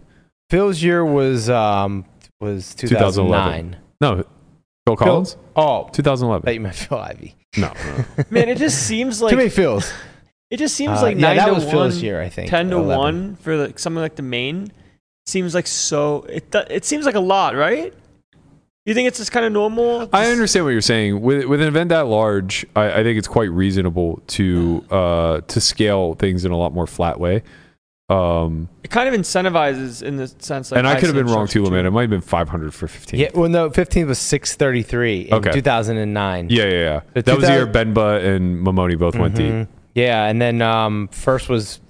[0.50, 2.06] Phil's year was um
[2.40, 3.72] was 2009.
[3.72, 3.76] 2011.
[4.02, 4.26] No,
[4.88, 5.34] Phil Collins?
[5.34, 6.44] Phil, oh, 2011.
[6.46, 7.36] thought you meant Phil Ivey.
[7.58, 8.06] No, no.
[8.30, 9.92] Man, it just seems like Too many Phils.
[10.50, 12.50] it just seems Uh, like yeah, nine that to was one, Phil's year, I think.
[12.50, 12.98] 10 to 11.
[12.98, 14.72] 1 for like something like the main
[15.26, 17.94] seems like so it do- it seems like a lot right
[18.86, 21.20] you think it's just kind of normal I understand what you're saying.
[21.22, 25.60] With with an event that large, I, I think it's quite reasonable to uh, to
[25.60, 27.44] scale things in a lot more flat way.
[28.10, 31.46] Um, it kind of incentivizes in the sense like and I could have been wrong
[31.46, 31.86] too, structure man.
[31.86, 33.20] It might have been 500 for 15.
[33.20, 35.52] Yeah, well, no, 15 was 633 in Okay.
[35.52, 36.48] 2009.
[36.50, 36.70] yeah, yeah.
[36.72, 37.00] yeah.
[37.14, 39.52] The That was the 2000 year Benba and Maimone both went deep.
[39.54, 39.68] Mhm.
[39.94, 41.82] Yeah, and then um, first was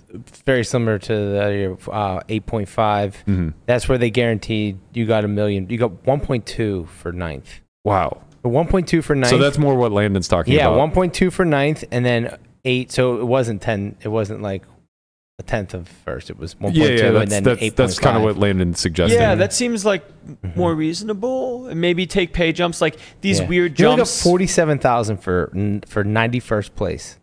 [0.43, 3.15] very similar to the other year, uh, 8.5.
[3.25, 5.69] hmm That's where they guaranteed you got a million.
[5.69, 7.60] You got 1.2 for ninth.
[7.84, 8.21] Wow.
[8.41, 9.30] So 1.2 for ninth.
[9.30, 10.93] So that's more what Landon's talking yeah, about.
[10.93, 12.91] 1.2 for ninth, and then eight.
[12.91, 13.97] So it wasn't 10.
[14.01, 14.63] It wasn't like
[15.39, 16.30] a tenth of first.
[16.32, 17.12] It was 1.2 yeah, yeah.
[17.12, 17.76] That's and then that's, 8.5.
[17.76, 19.15] that's kind of what Landon suggested.
[19.19, 20.04] yeah that seems like
[20.56, 23.43] more reasonable and maybe take pay jumps like these Mm-hmm.
[23.43, 23.50] Yeah.
[23.50, 25.52] weird You only got jumps 47,000 for
[25.88, 27.19] for 91st place.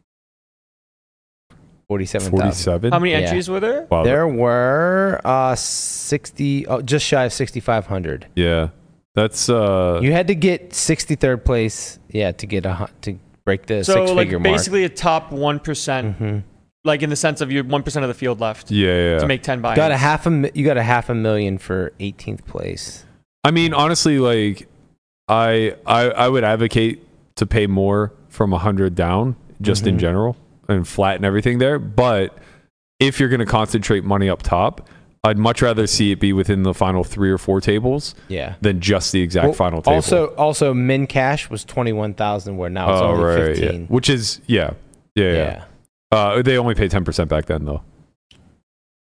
[1.88, 2.30] 47,000.
[2.38, 2.92] 47.
[2.92, 3.18] how many Yeah.
[3.18, 4.04] entries were there Wow.
[4.04, 8.28] There were uh 60 oh, just shy of 6500.
[8.36, 8.68] Yeah.
[9.16, 13.66] That's uh You had to get 63rd place, yeah, to get a hu- to break
[13.66, 14.54] the so six like figure mark.
[14.54, 16.42] basically a top 1% Mhm.
[16.84, 19.18] Like in the sense of you 1% of the field left yeah, yeah.
[19.18, 21.58] to make 10 buy Got a half a mi- you got a half a million
[21.58, 23.04] for 18th place.
[23.42, 24.68] I mean, honestly, like
[25.28, 30.00] I I I would advocate to pay more from 100 down just in Mhm.
[30.00, 30.36] general
[30.68, 32.36] and flatten everything there, but
[33.00, 34.88] if you're going to concentrate money up top,
[35.24, 38.54] I'd much rather see it be within the final 3 or 4 tables Yeah.
[38.60, 39.94] than just the exact Well, final table.
[39.96, 43.80] Also also min cash was 21,000 where now it's oh, only right, 15.
[43.80, 43.86] yeah.
[43.88, 44.70] Which is yeah.
[45.14, 45.32] Yeah, yeah.
[45.34, 45.64] yeah.
[46.10, 47.82] Uh, they only pay 10% back then though.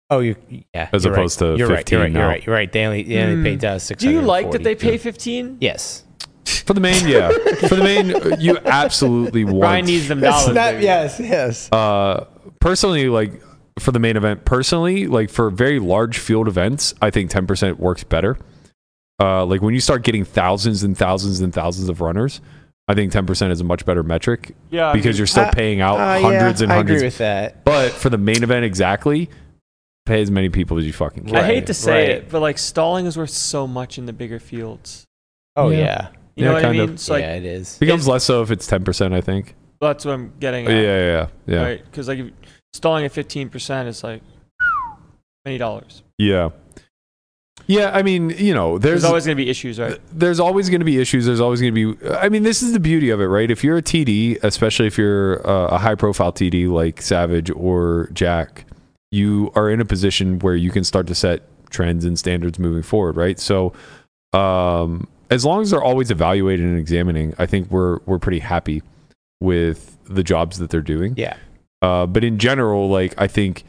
[0.09, 0.35] Oh, you
[0.73, 0.89] yeah.
[0.93, 1.53] As you're opposed right.
[1.53, 1.89] to you're right.
[1.89, 2.11] You're 15 right.
[2.11, 2.27] You're now.
[2.27, 2.45] right.
[2.45, 2.71] You're right.
[2.71, 6.03] They only they only paid uh, do you like that they pay 15 Yes.
[6.65, 7.29] For the main, yeah.
[7.67, 10.83] For the main, uh, you absolutely want Brian needs them dollars baby.
[10.83, 11.71] yes, yes.
[11.71, 12.25] uh
[12.59, 13.41] personally like
[13.79, 18.03] for the main event personally like for very large field events i think 10% works
[18.03, 18.37] better
[19.19, 22.39] uh like when you start getting thousands and thousands and thousands of runners
[22.87, 25.51] i think 10% is a much better metric yeah I because mean, you're still Uh,
[25.51, 27.63] paying out Uh, hundreds yeah, and I hundreds agree with that.
[27.63, 29.29] but for the main event exactly
[30.05, 32.09] pay as many people as you fucking can I hate to say right.
[32.17, 35.05] it, but like stalling is worth so much in the bigger fields.
[35.55, 35.77] Oh Yeah.
[35.77, 36.07] yeah.
[36.35, 36.85] You Yeah, know what I kind of.
[36.87, 36.93] mean?
[36.95, 37.77] It's like yeah, it is.
[37.77, 40.83] becomes less so if it's 10% i think that's what I'm getting yeah at.
[40.83, 41.85] yeah yeah yeah Right?
[41.85, 42.31] Because like if
[42.73, 44.21] stalling at 15% is like
[45.45, 46.03] many dollars.
[46.17, 46.49] yeah
[47.67, 49.99] yeah i mean you know There's, there's always going to be issues, right?
[50.11, 51.25] there's always going to be issues.
[51.25, 52.09] There's always going to be.
[52.09, 53.49] I mean, this is the beauty of it, right?
[53.49, 58.09] If you're a TD, especially if you're uh, a high profile TD like Savage or
[58.13, 58.65] Jack,
[59.11, 62.83] you are in a position where you can start to set trends and standards moving
[62.83, 63.39] forward, right?
[63.39, 63.73] So,
[64.33, 68.81] um, as long as they're always evaluating and examining, I think we're we're pretty happy
[69.39, 71.13] with the jobs that they're doing.
[71.17, 71.37] Yeah.
[71.81, 73.63] Uh, but in general, like I think,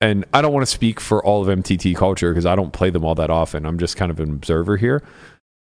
[0.00, 2.90] and I don't want to speak for all of MTT culture because I don't play
[2.90, 3.64] them all that often.
[3.64, 5.02] I'm just kind of an observer here.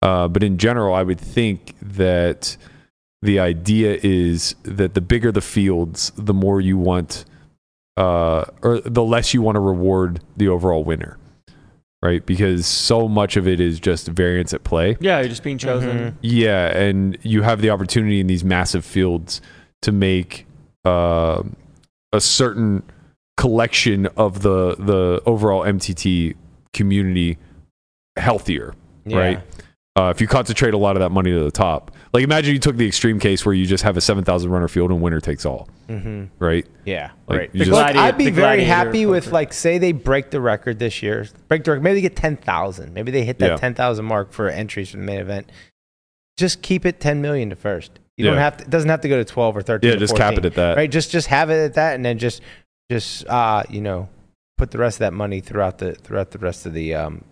[0.02, 2.58] Uh, but in general, I would think that
[3.22, 7.26] the idea is that the bigger the fields, the more you want,
[7.98, 11.18] uh, or the less you want to reward the overall winner,
[12.02, 12.26] right?
[12.26, 14.98] Because so much of it is just variance at play.
[15.00, 15.90] Yeah, you're just being chosen.
[15.90, 16.14] Mhm.
[16.22, 19.40] Yeah, and you have the opportunity in these massive fields
[19.84, 20.48] to make
[20.84, 21.44] uh,
[22.12, 22.82] a certain
[23.42, 26.36] collection of the the overall MTT
[26.74, 27.38] community
[28.18, 28.76] healthier,
[29.06, 29.18] Yeah.
[29.18, 29.40] right?
[29.98, 32.60] Uh, if you concentrate a lot of that money to the top, like imagine you
[32.60, 35.20] took the extreme case where you just have a seven thousand runner field and winner
[35.20, 36.26] takes all, Mm-hmm.
[36.40, 36.66] right?
[36.86, 37.54] Yeah, Like, right.
[37.54, 39.34] just- Look, gladiator- I'd be very happy with poker.
[39.34, 41.84] like say they break the record this year, break the record.
[41.84, 42.94] Maybe they get ten thousand.
[42.94, 43.58] Maybe they hit that Yeah.
[43.58, 45.52] ten thousand mark for entries for the main event.
[46.38, 48.00] Just keep it ten million to first.
[48.18, 48.64] You don't have to.
[48.66, 49.90] It doesn't have to go to twelve or thirteen.
[49.90, 50.78] Yeah, or just cap it at that.
[50.78, 50.92] Right.
[50.92, 52.42] Just just have it at that, and then just
[52.92, 54.10] just uh you know
[54.58, 57.24] put the rest of that money throughout the throughout the rest of the um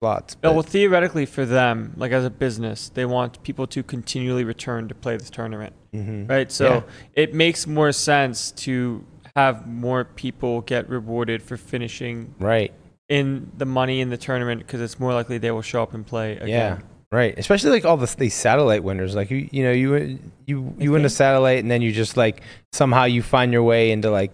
[0.00, 0.34] slots.
[0.34, 4.88] But- well, theoretically, for them, like as a business, they want people to continually return
[4.88, 6.28] to play this tournament, Mhm.
[6.28, 6.50] right?
[6.50, 6.82] So Yeah.
[7.24, 9.04] it makes more sense to
[9.36, 12.72] have more people get rewarded for finishing Right.
[13.08, 16.04] in the money in the tournament because it's more likely they will show up and
[16.06, 16.48] play again.
[16.48, 16.78] Yeah.
[17.12, 17.34] Right.
[17.38, 19.14] Especially like all the these satellite winners.
[19.14, 22.40] Like you you know you you you win a satellite and then you just like
[22.72, 24.32] somehow you find your way into like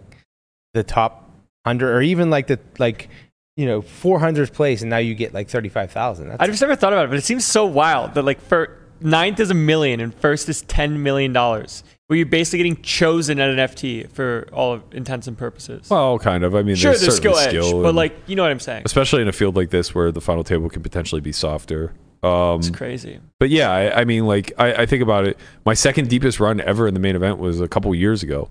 [0.79, 1.29] the top
[1.67, 3.09] hundred or even like the like
[3.57, 6.31] you know 400th place and now you get like 35,000.
[6.31, 8.79] I That's just never thought about it, but it seems so wild that like for
[9.01, 13.39] ninth is a million and first is ten million dollars, where you're basically getting chosen
[13.41, 15.91] at an FT for all intents and purposes.
[15.91, 16.55] Well, kind of.
[16.55, 18.61] I mean, sure, there's, there's skill certainly edge, skill but like you know what I'm
[18.61, 18.83] saying?
[18.87, 21.93] especially in a field like this where the final table can potentially be softer.
[22.23, 23.21] Um, It's crazy.
[23.39, 25.37] but yeah, I, I mean, like I, I think about it.
[25.65, 28.49] My second deepest run ever in the main event was a couple years ago,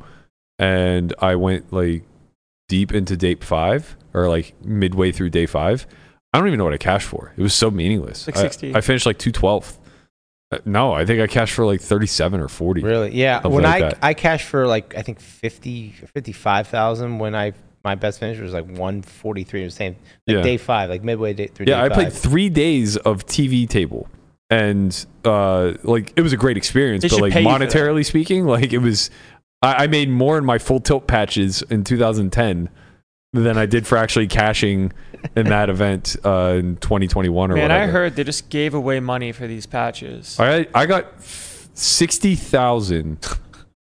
[0.59, 2.03] and I went like
[2.67, 5.85] deep into day five or like midway through day five.
[6.33, 7.33] I don't even know what I cashed for.
[7.37, 8.27] It was so meaningless.
[8.27, 8.75] Like I- 60.
[8.75, 9.79] I, finished like two twelfth.
[10.65, 12.81] No, I think I cashed for like thirty seven or forty.
[12.81, 13.45] really yeah.
[13.45, 13.97] When like I that.
[14.01, 17.53] I cashed for like I think 50 55,000 when I
[17.83, 20.41] my best finish was like 143 the same like Yeah.
[20.41, 24.07] day 5 like midway day through Yeah, day I played three days of TV table,
[24.49, 27.01] and uh, like it was a great experience.
[27.03, 27.69] They but like pay you for that.
[27.69, 29.09] monetarily speaking, like it was,
[29.61, 32.69] I, I made more in my full tilt patches in 2010
[33.33, 34.93] than I did for actually cashing
[35.35, 37.83] in that event uh, in 2021 or Man, whatever.
[37.83, 40.39] I heard they just gave away money for these patches.
[40.39, 43.25] I I got sixty thousand.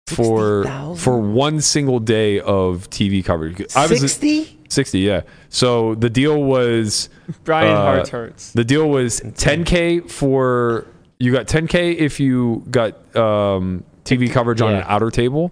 [0.07, 0.97] For 60,000?
[0.97, 4.99] for one single day of TV coverage, I was 60 sixty.
[4.99, 5.21] Yeah.
[5.47, 7.07] So the deal was
[7.45, 8.51] Brian uh, Hearts hurts.
[8.51, 10.85] The deal was 10k for
[11.17, 15.51] you got 10k if you got um, TV coverage on an outer table,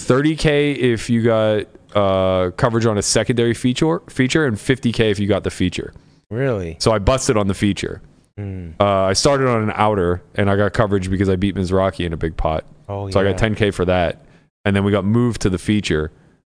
[0.00, 5.26] 30k if you got uh, coverage on a secondary feature feature, and 50k if you
[5.26, 5.92] got the feature.
[6.30, 6.76] Really?
[6.80, 8.00] So I busted on the feature.
[8.38, 8.70] Hmm.
[8.78, 12.12] Uh, I started on an outer, and I got coverage because I beat Mizrachi in
[12.12, 12.64] a big pot.
[12.88, 13.28] Oh So yeah.
[13.28, 14.24] I got 10k for that,
[14.64, 16.12] and then we got moved to the feature,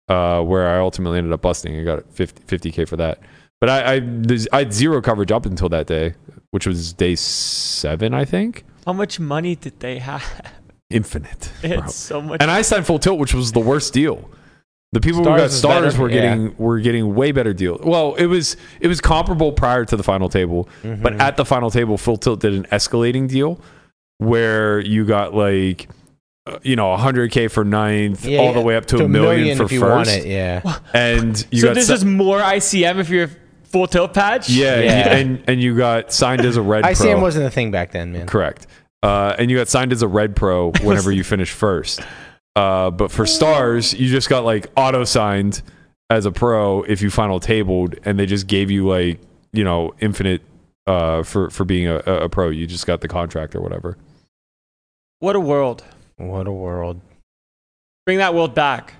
[0.08, 1.78] uh, where I ultimately ended up busting.
[1.78, 3.18] I got 50 k for that.
[3.60, 6.14] But I I, there's- I had zero coverage up until that day,
[6.52, 8.64] which was day seven, I think.
[8.86, 10.22] How much money did they have?
[10.90, 11.86] Infinite, bro.
[11.86, 12.40] So much.
[12.42, 14.30] And I signed full tilt, which was the worst deal.
[14.92, 16.20] The people who got stars better, were yeah.
[16.20, 17.80] getting were getting way better deal.
[17.82, 21.02] Well, it was it was comparable prior to the final table, Mm-hmm.
[21.02, 23.60] but at the final table, full tilt did an escalating deal
[24.18, 25.88] where you got like
[26.46, 29.64] uh, you know 100k for ninth, Yeah, all the way up to, a million, for
[29.64, 30.26] if you first, want it.
[30.28, 30.78] Yeah.
[30.92, 33.30] and you so got this si- is more ICM if you're
[33.64, 34.48] full tilt patch.
[34.48, 35.16] yeah, Yeah.
[35.16, 36.92] and and you got signed as a red pro.
[36.92, 38.28] ICM wasn't a thing back then, man.
[38.28, 38.68] Correct.
[39.04, 42.00] Uh, and you got signed as a red pro whenever you finish first.
[42.56, 45.60] Uh, but for stars, you just got like auto signed
[46.08, 49.20] as a pro if you final tabled, and they just gave you like
[49.52, 50.40] you know infinite
[50.86, 52.48] uh, for for being a, a a pro.
[52.48, 53.98] You just got the contract or whatever.
[55.18, 55.84] What a world.
[56.16, 57.00] What a world.
[58.06, 58.94] Bring that world back.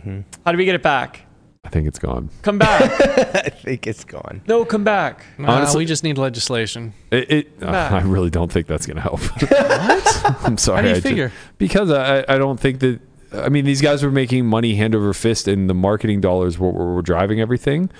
[0.00, 0.24] Mhm.
[0.44, 1.22] How do we get it back?
[1.64, 2.30] I think it's gone.
[2.42, 2.82] Come back.
[3.36, 4.40] I think it's gone.
[4.46, 5.24] no, come back.
[5.38, 6.94] Nah, Honestly- we just need legislation.
[7.10, 7.98] It, it uh, Nah.
[7.98, 9.20] I really don't think that's gonna help.
[9.42, 10.24] what?
[10.44, 10.76] I'm sorry.
[10.76, 11.32] How do I you just- figure?
[11.58, 13.00] because I, I don't think that
[13.32, 16.70] I mean these guys were making money hand over fist and the marketing dollars were,
[16.70, 17.90] were, were driving everything.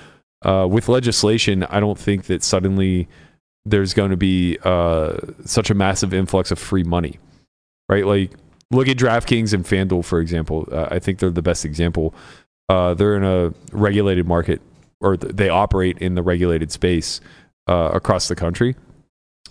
[0.42, 3.08] Uh, with legislation, I don't think that suddenly
[3.64, 7.18] there's going to be uh, such a massive influx of free money,
[7.88, 8.06] right?
[8.06, 8.30] Like
[8.70, 10.66] look at DraftKings and FanDuel for example.
[10.70, 12.14] Uh, I think they're the best example.
[12.68, 14.60] Uh, they're in a regulated market,
[15.00, 17.20] or th- they operate in the regulated space
[17.68, 18.76] uh, across the country.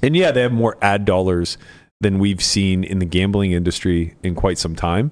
[0.01, 1.57] And yeah, they have more ad dollars
[1.99, 5.11] than we've seen in the gambling industry in quite some time.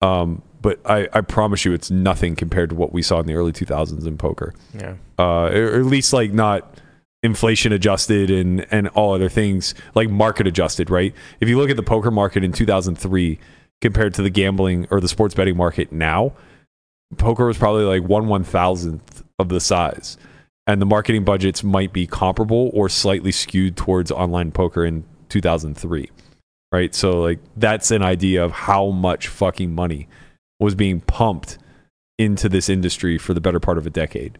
[0.00, 3.34] Um, but I, I promise you, it's nothing compared to what we saw in the
[3.34, 4.54] early 2000s in poker.
[4.72, 4.94] Yeah.
[5.18, 6.78] Uh, or at least like not
[7.22, 11.14] inflation adjusted and, and all other things like market adjusted, right?
[11.40, 13.38] If you look at the poker market in 2003
[13.80, 16.32] compared to the gambling or the sports betting market now,
[17.18, 20.16] poker was probably like one one thousandth of the size.
[20.66, 26.08] And the marketing budgets might be comparable or slightly skewed towards online poker in 2003
[26.72, 26.94] right?
[26.94, 30.08] So like that's an idea of how much fucking money
[30.58, 31.58] was being pumped
[32.18, 34.38] into this industry for the better part of a decade.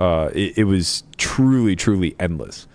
[0.00, 2.66] uh, it, it was truly, truly endless,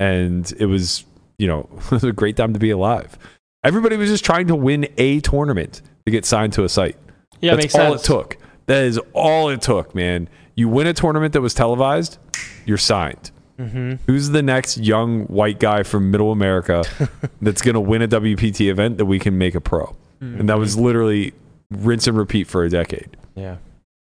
[0.00, 1.04] and it was
[1.38, 3.18] you know it was a great time to be alive.
[3.64, 6.96] Everybody was just trying to win a tournament to get signed to a site.
[7.40, 8.02] Yeah, That's makes all sense.
[8.02, 8.36] it took.
[8.68, 10.28] That is all it took, man.
[10.54, 12.18] You win a tournament that was televised,
[12.66, 13.30] you're signed.
[13.58, 13.94] Mm-hmm.
[14.06, 16.84] Who's the next young white guy from Middle America
[17.42, 19.96] that's going to win a WPT event that we can make a pro?
[20.20, 21.32] And that was literally
[21.70, 23.16] rinse and repeat for a decade.
[23.34, 23.56] Yeah.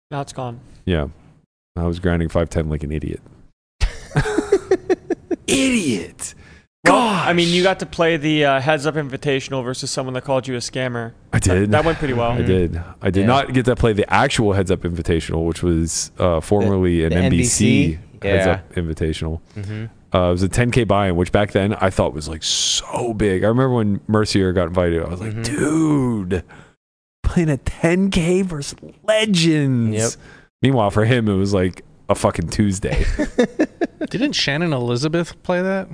[0.09, 0.59] Now it's gone.
[0.85, 1.09] Yeah.
[1.75, 3.21] I was grinding 5'10 like an idiot.
[5.47, 6.33] idiot.
[6.87, 7.27] God.
[7.27, 10.47] I mean, you got to play the uh, heads up invitational versus someone that called
[10.47, 11.13] you a scammer.
[11.33, 11.63] I did.
[11.63, 12.31] That, that went pretty well.
[12.31, 12.81] I did.
[13.01, 13.25] I did Yeah.
[13.27, 17.15] not get to play the actual Heads Up Invitational, which was uh, formerly an the
[17.37, 18.23] NBC, NBC?
[18.23, 18.51] Heads Yeah.
[18.53, 19.41] Up Invitational.
[19.55, 19.85] Mm-hmm.
[20.15, 23.13] Uh, it was a 10K buy in, which back then I thought was like so
[23.13, 23.43] big.
[23.43, 25.43] I remember when Mercier got invited, I was like, Mhm.
[25.45, 26.43] dude,
[27.23, 29.95] playing a 10K versus legends.
[29.95, 30.11] Yep.
[30.61, 33.05] Meanwhile, for him, it was like a fucking Tuesday.
[34.09, 35.89] Didn't Shannon Elizabeth play that?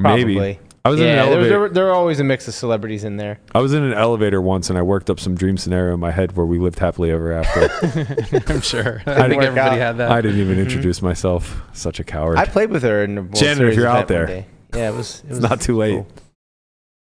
[0.00, 0.34] Maybe.
[0.34, 0.60] Probably.
[0.84, 1.48] I was in an yeah, there, elevator.
[1.48, 3.40] there, were- there were always a mix of celebrities in there.
[3.54, 6.12] I was in an elevator once and I worked up some dream scenario in my
[6.12, 8.44] head where we lived happily ever after.
[8.52, 9.02] I'm sure.
[9.04, 10.10] I I think didn't- everybody had that.
[10.10, 10.62] I didn't even Mhm.
[10.62, 11.60] introduce myself.
[11.72, 12.38] Such a coward.
[12.38, 14.26] I played with her in the World Shannon, if Series you're out one there.
[14.26, 14.46] day.
[14.74, 15.20] Yeah, it was.
[15.24, 15.94] It was it's not too late.
[15.94, 16.06] cool.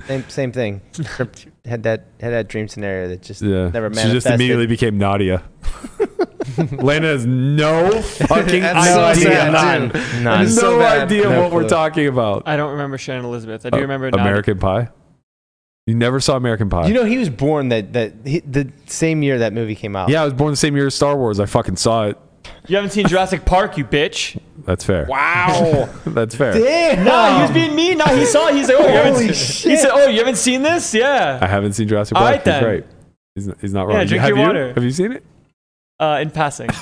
[0.08, 0.82] Same same thing.
[1.66, 3.70] had that had that dream scenario that just Yeah.
[3.70, 5.44] never she just immediately became Nadia.
[6.58, 9.24] Lana has no fucking That's so idea.
[9.24, 10.24] sad, None.
[10.24, 10.44] None.
[10.46, 12.44] No so idea No what we're talking about.
[12.46, 13.66] I don't remember Shannon Elizabeth.
[13.66, 14.22] I do Uh, remember Nadia.
[14.26, 14.90] American Pie.
[15.86, 16.88] You never saw American Pie.
[16.88, 20.10] You know, he was born that that he, the same year that movie came out.
[20.10, 21.40] yeah, I was born the same year as Star Wars.
[21.40, 22.18] I fucking saw it.
[22.68, 24.38] You haven't seen Jurassic Park, you bitch.
[24.66, 25.06] That's fair.
[25.06, 25.90] Wow.
[26.06, 26.54] That's fair.
[26.54, 27.06] Damn.
[27.06, 27.98] Nah, he was being mean.
[27.98, 28.56] Nah, he saw it.
[28.56, 30.94] He's like, oh, you haven't Holy seen He said, oh, you haven't seen this?
[30.94, 31.40] Yeah.
[31.42, 32.36] I haven't seen Jurassic All Park.
[32.36, 32.64] right, He's then.
[32.66, 32.86] right.
[33.36, 34.08] He's not, he's not Yeah, wrong.
[34.08, 34.44] drink Have your you?
[34.46, 34.74] water.
[34.74, 35.24] Have you seen it?
[36.00, 36.68] Uh, in passing.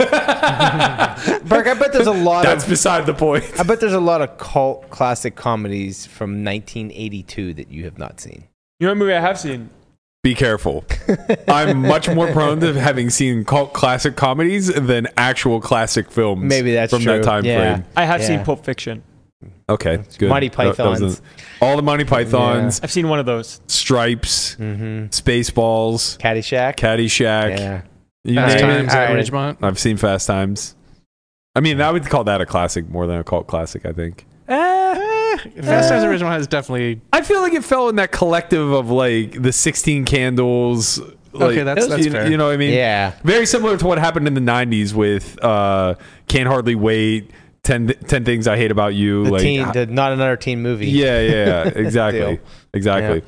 [1.46, 3.46] Burke, I bet there's a lot That's of beside the point.
[3.60, 8.20] I bet there's a lot of cult classic comedies from 1982 that you have not
[8.20, 8.44] seen.
[8.80, 9.70] You know what movie I have seen?
[10.22, 10.84] Be careful.
[11.48, 16.44] I'm much more prone to having seen cult classic comedies than actual classic films.
[16.44, 17.14] Maybe that's from true.
[17.18, 17.76] that time Yeah.
[17.76, 17.86] frame.
[17.96, 18.28] I have Yeah.
[18.28, 19.04] seen Pulp Fiction.
[19.70, 20.30] Okay, good.
[20.30, 21.20] Monty That- that was Pythons.
[21.20, 23.62] the- all the Monty Pythons, I've seen one of those.
[23.68, 25.06] Stripes, Mm-hmm.
[25.06, 26.76] Spaceballs, Caddyshack.
[26.76, 27.58] Caddyshack.
[27.60, 27.82] Yeah.
[28.26, 28.78] You Fast name it.
[28.78, 29.26] Times at Alright.
[29.26, 29.58] Ridgemont.
[29.64, 30.76] I've seen Fast Times.
[31.56, 33.86] I mean, I would call that a classic more than a cult classic.
[33.86, 34.26] I think.
[34.48, 38.90] Fast Times at Ridgemont is definitely I feel like it fell in that collective of
[38.90, 41.00] like the 16 candles.
[41.34, 42.30] Like, Okay, that's- that's you, fair.
[42.32, 42.74] you know what I mean?
[42.74, 43.14] Yeah.
[43.24, 45.96] Very similar to what happened in the 90s with uh,
[46.30, 47.30] Can't Hardly Wait,
[47.64, 49.26] 10, 10 Things I Hate About You.
[49.26, 50.88] The like, teen, the not another teen movie.
[50.88, 52.20] yeah, yeah, yeah, exactly.
[52.38, 52.40] Deal.
[52.74, 53.22] exactly.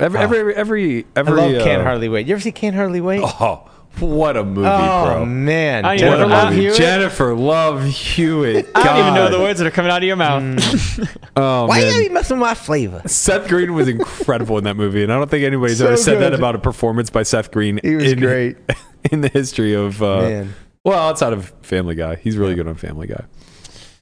[0.00, 0.22] Every, Oh.
[0.22, 2.26] every, every, I every, love uh, Can't Hardly Wait.
[2.26, 3.20] You ever see Can't Hardly Wait?
[3.22, 3.68] Oh,
[4.00, 4.78] what a movie, bro.
[4.78, 5.26] Oh, bro.
[5.26, 5.84] man.
[5.84, 6.54] I What Jennifer a Jennifer Love Love.
[6.54, 6.76] Hewitt?
[6.76, 8.68] Jennifer Love Hewitt.
[8.74, 10.42] I don't even know the words that are coming out of your mouth.
[10.42, 11.16] Mm.
[11.36, 12.02] Oh, Why man.
[12.02, 13.00] you messing with my flavor?
[13.06, 16.20] Seth Green was incredible in that movie, and I don't think anybody's So ever said
[16.20, 17.78] that about a performance by Seth Green.
[17.80, 18.56] He was in, great.
[19.12, 20.02] in the history of.
[20.02, 20.54] Uh, Man.
[20.84, 23.24] well, outside of Family Guy, he's really good on Family Guy.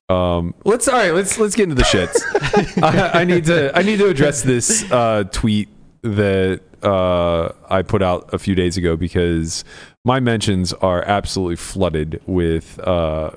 [0.08, 1.12] Um, let's all right.
[1.12, 2.16] Let's let's get into the shits.
[2.82, 5.68] I, I need to I need to address this uh, tweet
[6.02, 9.64] that uh, I put out a few days ago because
[10.04, 13.32] my mentions are absolutely flooded with uh,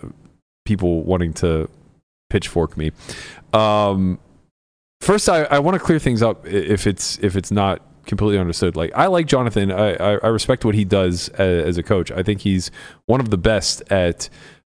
[0.66, 1.68] people wanting to
[2.30, 2.92] pitchfork me.
[3.52, 4.20] Um,
[5.02, 8.76] first, I, I want to clear things up if it's if it's not completely understood.
[8.76, 9.72] Like I like Jonathan.
[9.72, 12.12] I, I, I respect what he does as, as a coach.
[12.12, 12.70] I think he's
[13.08, 14.30] one of the best at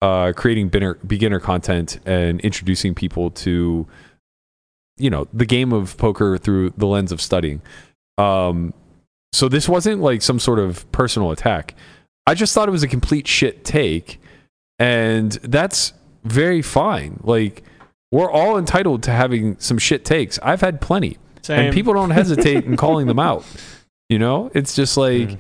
[0.01, 3.87] uh, creating beginner, beginner content and introducing people to
[4.97, 7.63] you know the game of poker through the lens of studying.
[8.21, 8.75] Um,
[9.33, 11.75] so this wasn't like some sort of personal attack.
[12.27, 14.21] I just thought it was a complete shit take,
[14.79, 15.93] and that's
[16.25, 17.21] very fine.
[17.23, 17.63] Like
[18.13, 20.39] we're all entitled to having some shit takes.
[20.43, 21.61] I've had plenty, Same.
[21.61, 23.45] and people don't hesitate in calling them out.
[24.09, 25.39] You know, it's just like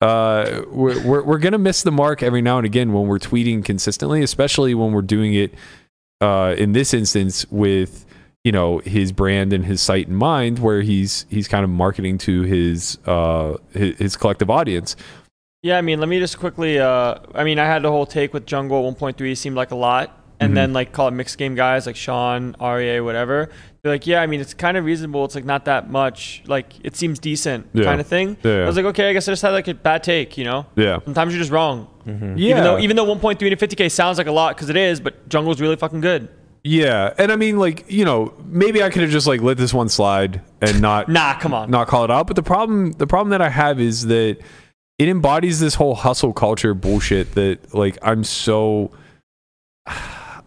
[0.00, 3.64] uh, we're, we're we're gonna miss the mark every now and again when we're tweeting
[3.64, 5.54] consistently, especially when we're doing it
[6.20, 8.06] uh, in this instance with
[8.44, 12.18] you know his brand and his site in mind, where he's he's kind of marketing
[12.18, 14.96] to his uh, his, his collective audience.
[15.62, 16.78] Yeah, I mean, let me just quickly.
[16.80, 19.76] Uh, I mean, I had the whole take with Jungle at 1.3 seemed like a
[19.76, 20.54] lot, and Mhm.
[20.56, 23.48] then like call it mixed game guys like Sean, REA, whatever.
[23.82, 25.24] They're like, yeah, I mean, it's kind of reasonable.
[25.24, 26.42] It's like not that much.
[26.46, 27.84] Like it seems decent, Yeah.
[27.84, 28.36] kind of thing.
[28.42, 28.62] Yeah, yeah.
[28.64, 30.66] I was like, okay, I guess I just had like a bad take, you know.
[30.74, 31.86] Yeah, Sometimes you're just wrong.
[32.06, 32.34] yeah.
[32.36, 35.28] Even though even though 1.3 to 50k sounds like a lot because it is, but
[35.28, 36.28] Jungle's really fucking good.
[36.64, 39.74] Yeah, and I mean, like you know, maybe I could have just like let this
[39.74, 41.70] one slide and not Nah, come on.
[41.70, 42.26] not call it out.
[42.28, 44.38] But the problem, the problem that I have is that
[44.98, 48.92] it embodies this whole hustle culture bullshit that like I'm so.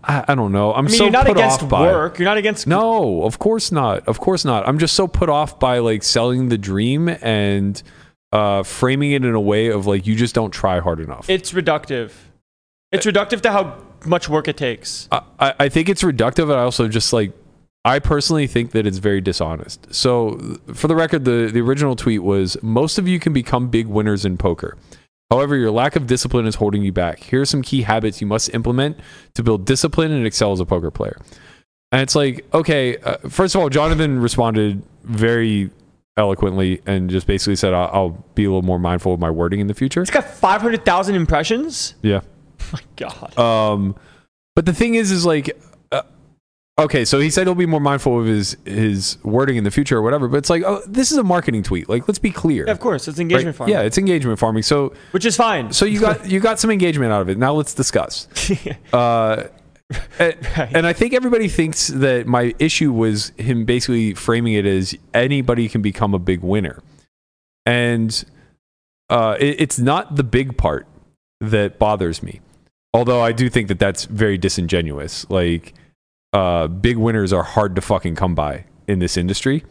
[0.08, 0.72] I, I don't know.
[0.72, 2.20] I'm I mean, so you're not put against off by work.
[2.20, 4.08] You're not against No, of course not.
[4.08, 4.68] Of course not.
[4.68, 7.82] I'm just so put off by like selling the dream and
[8.32, 11.28] uh, framing it in a way of like you just don't try hard enough.
[11.28, 12.12] It's reductive.
[12.92, 13.78] It's reductive to how
[14.08, 15.08] much work it takes.
[15.12, 17.32] I, I I think it's reductive, and I also just like
[17.84, 19.94] I personally think that it's very dishonest.
[19.94, 23.88] So, for the record, the the original tweet was most of you can become big
[23.88, 24.78] winners in poker.
[25.32, 27.20] However, your lack of discipline is holding you back.
[27.20, 29.00] Here are some key habits you must implement
[29.34, 31.20] to build discipline and excel as a poker player.
[31.92, 35.72] And it's like, okay, uh, first of all, Jonathan responded very
[36.18, 39.60] eloquently and just basically said, I'll, I'll be a little more mindful of my wording
[39.60, 40.02] in the future.
[40.02, 41.96] It's got 500,000 impressions.
[42.02, 42.22] Yeah.
[42.74, 43.38] My God.
[43.38, 43.96] Um,
[44.56, 45.58] but the thing is, is like,
[45.92, 46.02] uh,
[46.80, 49.98] okay, so he said he'll be more mindful of his his wording in the future
[49.98, 50.28] or whatever.
[50.28, 51.90] But it's like, oh, this is a marketing tweet.
[51.90, 52.66] Like, let's be clear.
[52.66, 53.22] Yeah, of course, it's right?
[53.24, 53.74] engagement farming.
[53.76, 54.64] Yeah, it's engagement farming.
[54.64, 55.74] So, which is fine.
[55.74, 57.38] so you got you got some engagement out of it.
[57.38, 58.28] Now let's discuss.
[58.94, 59.48] Uh,
[60.18, 60.72] and, Right.
[60.76, 65.70] and I think everybody thinks that my issue was him basically framing it as anybody
[65.70, 66.82] can become a big winner,
[67.68, 68.26] and
[69.12, 70.88] uh, it, it's not the big part
[71.40, 72.42] that bothers me.
[72.96, 75.30] Although I do think that that's very disingenuous.
[75.30, 75.74] Like,
[76.34, 79.64] uh, big winners are hard to fucking come by in this industry.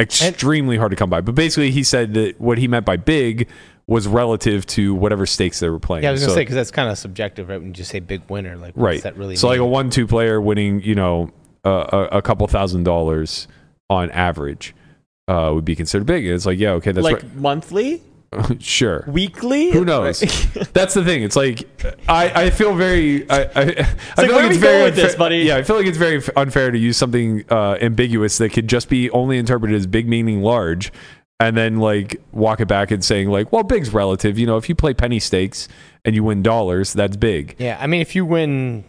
[0.00, 1.20] Extremely hard to come by.
[1.20, 3.48] But basically, he said that what he meant by big
[3.86, 6.02] was relative to whatever stakes they were playing.
[6.02, 7.58] Yeah, I was gonna So- say because that's kind of subjective, right?
[7.58, 9.02] When you just say big winner, like right.
[9.02, 9.36] that really?
[9.36, 11.30] so like a one-two player winning, you know,
[11.64, 13.48] uh, a, a couple thousand dollars
[13.90, 14.74] on average
[15.28, 16.24] uh, would be considered big.
[16.24, 18.02] And it's like, yeah, okay, that's like monthly, right.
[18.58, 19.04] sure.
[19.06, 19.70] weekly.
[19.70, 20.20] Who knows?
[20.72, 21.22] That's the thing.
[21.22, 21.68] It's like
[22.08, 23.76] I, I feel very I, I, I like,
[24.16, 25.38] feel like it's very with this, unfair- buddy?
[25.38, 28.88] Yeah, I feel like it's very unfair to use something uh, ambiguous that could just
[28.88, 30.92] be only interpreted as big meaning large,
[31.40, 34.38] and then like walk it back and saying like, well, big's relative.
[34.38, 35.68] You know, if you play penny stakes
[36.04, 37.56] and you win dollars, that's big.
[37.58, 38.84] yeah, I mean, if you win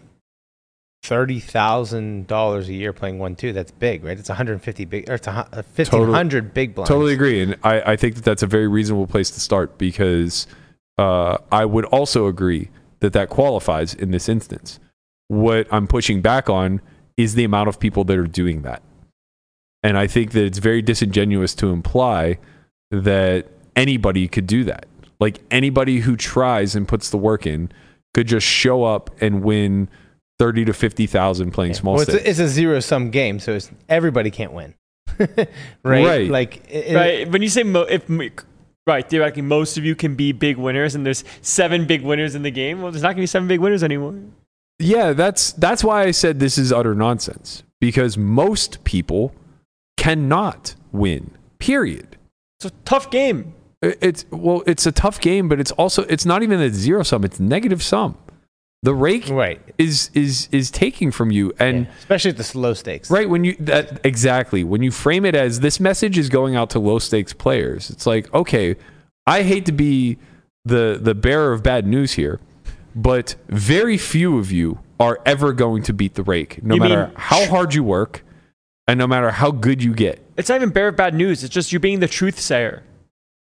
[1.04, 4.18] thirty thousand dollars a year playing one two, that's big, right?
[4.18, 6.90] It's one hundred and fifty big, or it's a fifteen hundred big blinds.
[6.90, 10.48] Totally agree, and I, I think that that's a very reasonable place to start because
[10.98, 12.70] uh, I would also agree
[13.02, 14.80] that that qualifies in this instance.
[15.28, 16.82] What I'm pushing back on
[17.18, 18.82] is the amount of people that are doing that,
[19.84, 22.40] and I think that it's very disingenuous to imply
[22.92, 24.86] that anybody could do that.
[25.20, 27.72] Like anybody who tries and puts the work in
[28.14, 29.90] could just show up and win
[30.40, 31.78] thirty to fifty thousand playing Yeah.
[31.80, 32.26] small Well, it's, stakes.
[32.26, 34.74] a, it's a zero sum game, so it's everybody can't win,
[35.20, 35.48] right?
[35.84, 36.30] Right.
[36.30, 37.30] Like, it, right.
[37.32, 38.08] When you say mo- if
[38.86, 42.42] right theoretically most of you can be big winners, and there's seven big winners in
[42.44, 42.82] the game.
[42.82, 44.16] Well, there's not gonna be seven big winners anymore.
[44.80, 49.34] Yeah, that's that's why I said this is utter nonsense because most people
[49.98, 51.32] cannot win.
[51.60, 52.18] Period.
[52.60, 53.54] It's a tough game.
[53.82, 57.04] It- It's well, it's a tough game, but it's also it's not even a zero
[57.04, 57.24] sum.
[57.24, 58.18] It's negative sum.
[58.84, 59.62] The rake right?
[59.78, 61.92] is is is taking from you, and Yeah.
[62.00, 63.10] Especially at the slow stakes.
[63.10, 66.70] right when you that exactly when you frame it as this message is going out
[66.72, 68.76] to low stakes players, it's like okay,
[69.26, 70.18] I hate to be
[70.66, 72.40] the the bearer of bad news here,
[72.96, 77.06] but very few of you are ever going to beat the rake, no You matter
[77.08, 78.24] mean- how hard you work,
[78.88, 80.20] and no matter how good you get.
[80.38, 81.44] It's not even bearer of bad news.
[81.44, 82.84] It's just you being the truth sayer.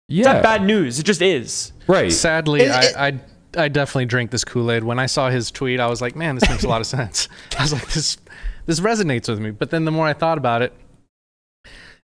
[0.08, 0.98] It's Yeah, not bad news.
[0.98, 1.72] It just is.
[1.86, 2.12] right.
[2.12, 3.20] Sadly, It- it- I I
[3.52, 4.84] definitely drink this Kool Aid.
[4.84, 7.28] When I saw his tweet, I was like, man, this makes a lot of sense.
[7.58, 8.18] I was like, this
[8.66, 9.50] this resonates with me.
[9.50, 10.72] But then the more I thought about it,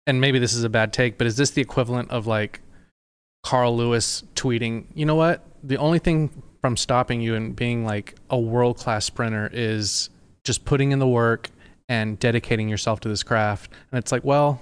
[0.06, 2.62] and maybe this is a bad take, but is this the equivalent of like
[3.44, 5.46] Carl Lewis tweeting, you know what?
[5.64, 10.10] The only thing from stopping you and being like a world class sprinter is
[10.44, 11.50] just putting in the work
[11.88, 13.72] and dedicating yourself to this craft.
[13.92, 14.62] And it's like, well,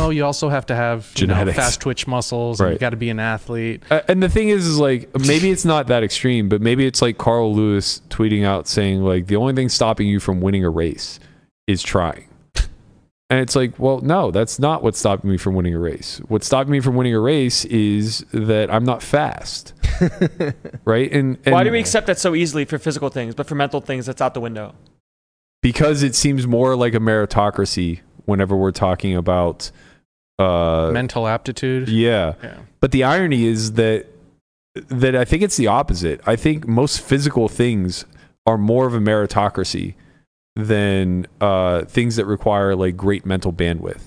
[0.00, 1.56] no, you also have to have you know, Genetics.
[1.56, 2.60] fast twitch muscles.
[2.60, 2.72] And Right.
[2.74, 3.82] you got to be an athlete.
[3.90, 7.02] Uh, and the thing is, is like maybe it's not that extreme, but maybe it's
[7.02, 10.70] like Carl Lewis tweeting out saying like the only thing stopping you from winning a
[10.70, 11.20] race
[11.66, 12.26] is trying.
[13.32, 16.20] And it's like, well, no, that's not what's stopping me from winning a race.
[16.26, 19.72] What's stopping me from winning a race is that I'm not fast,
[20.84, 21.12] right?
[21.12, 23.80] And, and Why do we accept that so easily for physical things, but for mental
[23.80, 24.74] things, that's out the window?
[25.62, 29.70] because it seems more like a meritocracy whenever we're talking about
[30.40, 31.88] uh, Mental aptitude.
[31.88, 32.34] yeah.
[32.42, 32.56] Yeah.
[32.80, 34.06] But the irony is that
[34.88, 36.20] that I think it's the opposite.
[36.26, 38.04] I think most physical things
[38.46, 39.94] are more of a meritocracy
[40.56, 44.02] than uh, things that require like great mental bandwidth.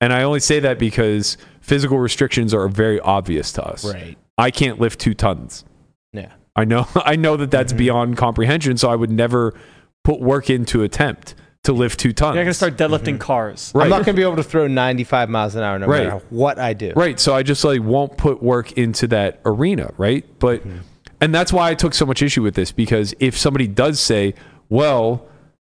[0.00, 3.84] And I only say that because physical restrictions are very obvious to us.
[3.84, 4.16] Right.
[4.38, 5.64] I can't lift two tons.
[6.12, 6.32] Yeah.
[6.56, 6.86] I know.
[6.96, 7.78] I know that that's Mhm.
[7.78, 8.76] beyond comprehension.
[8.78, 9.54] So I would never
[10.02, 11.34] put work into attempt
[11.64, 12.34] to lift two tons.
[12.34, 13.70] You're not gonna start deadlifting cars.
[13.74, 13.84] Right.
[13.84, 16.04] I'm not going to be able to throw 95 miles an hour no Right.
[16.08, 16.92] matter what I do.
[16.96, 17.20] Right.
[17.20, 20.24] So I just like won't put work into that arena, right?
[20.38, 20.78] But Mm-hmm.
[21.20, 24.34] and that's why I took so much issue with this because if somebody does say,
[24.70, 25.26] Well,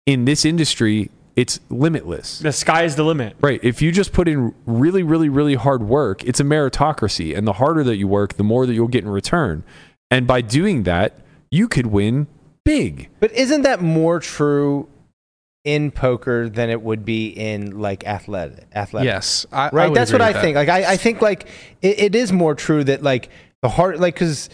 [0.08, 2.40] in this industry, it's limitless.
[2.40, 3.36] The sky is the limit.
[3.42, 3.60] Right.
[3.62, 7.38] If you just put in really, really, really hard work, it's a meritocracy.
[7.38, 9.64] And the harder that you work, the more that you'll get in return.
[10.10, 11.20] And by doing that,
[11.52, 12.28] you could win
[12.64, 13.10] big.
[13.20, 14.88] But isn't that more true
[15.66, 18.66] in poker than it would be in like athletic?
[18.74, 19.08] Athletic.
[19.08, 19.90] Yes, I, I right.
[19.90, 20.42] would That's agree what I that.
[20.42, 20.56] think.
[20.56, 21.48] Like I, I think like
[21.82, 23.30] it, it is more true that like
[23.62, 24.50] the hard like because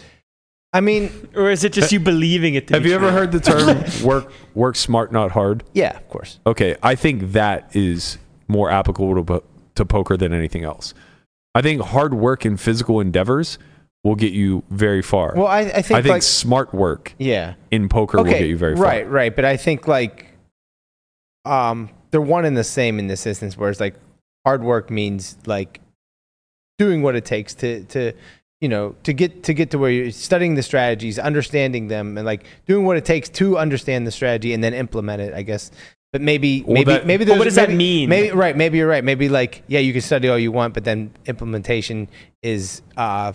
[0.72, 2.66] I mean Or is it just you believing it?
[2.68, 5.62] To Have be you ever heard the term work work smart, not hard?
[5.74, 9.42] yeah of course Okay, I think that is more applicable to,
[9.76, 10.94] to poker than anything else.
[11.54, 13.58] I think hard work and physical endeavors
[14.04, 15.34] will get you very far.
[15.36, 18.56] well I, I think I think like smart work yeah in poker will get you
[18.56, 18.84] very far.
[18.84, 20.31] right right but I think like
[21.44, 23.94] um they're one and the same in this instance whereas like
[24.46, 25.80] hard work means like
[26.78, 28.12] doing what it takes to to
[28.60, 32.24] you know to get to get to where you're studying the strategies understanding them and
[32.26, 35.70] like doing what it takes to understand the strategy and then implement it i guess
[36.12, 38.08] but maybe Well, maybe that- maybe what does that mean?
[38.08, 40.84] maybe right maybe you're right maybe like yeah you can study all you want but
[40.84, 42.08] then implementation
[42.42, 43.32] is uh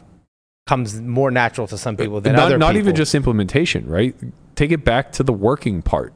[0.67, 2.79] comes more natural to some people than not, other not people.
[2.89, 4.13] even just implementation, right?
[4.55, 6.11] Take it back to the working part.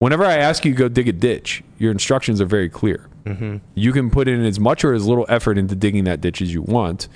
[0.00, 3.08] Whenever I ask you to go dig a ditch, your instructions are very clear.
[3.24, 3.60] Mhm.
[3.74, 6.52] You can put in as much or as little effort into digging that ditch as
[6.52, 7.08] you want,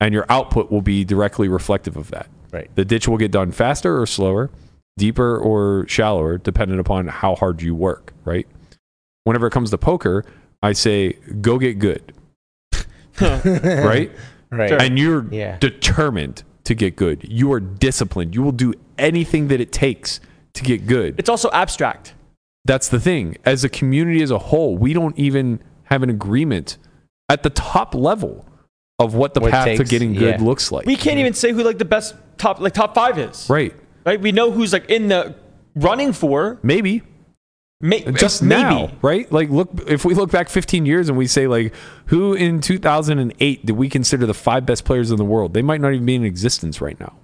[0.00, 2.28] and your output will be directly reflective of that.
[2.52, 2.70] Right.
[2.74, 4.50] The ditch will get done faster or slower,
[4.96, 8.46] deeper or shallower, depending upon how hard you work, right?
[9.24, 10.24] Whenever it comes to poker,
[10.62, 12.12] I say, go get good,
[13.20, 14.10] right?
[14.50, 14.80] right Sure.
[14.80, 15.58] and you're Yeah.
[15.58, 17.24] determined to get good.
[17.28, 18.34] You are disciplined.
[18.34, 20.20] You will do anything that it takes
[20.54, 21.14] to get good.
[21.18, 22.14] It's also abstract.
[22.64, 23.36] That's the thing.
[23.44, 26.78] As a community as a whole, we don't even have an agreement
[27.28, 28.44] at the top level
[28.98, 30.44] of what the What it path to getting good yeah.
[30.46, 30.86] looks like.
[30.86, 33.48] We can't even say who like the best top like top five is.
[33.48, 33.74] right.
[34.04, 34.20] Right.
[34.20, 35.34] We know who's like in the
[35.74, 36.58] running for.
[36.62, 37.02] Maybe
[37.82, 38.62] May, just maybe.
[38.62, 39.30] now, right?
[39.32, 41.74] Like look if we look back 15 years and we say like
[42.06, 45.54] who in 2008 did we consider the five best players in the world?
[45.54, 47.14] They might not even be in existence right now.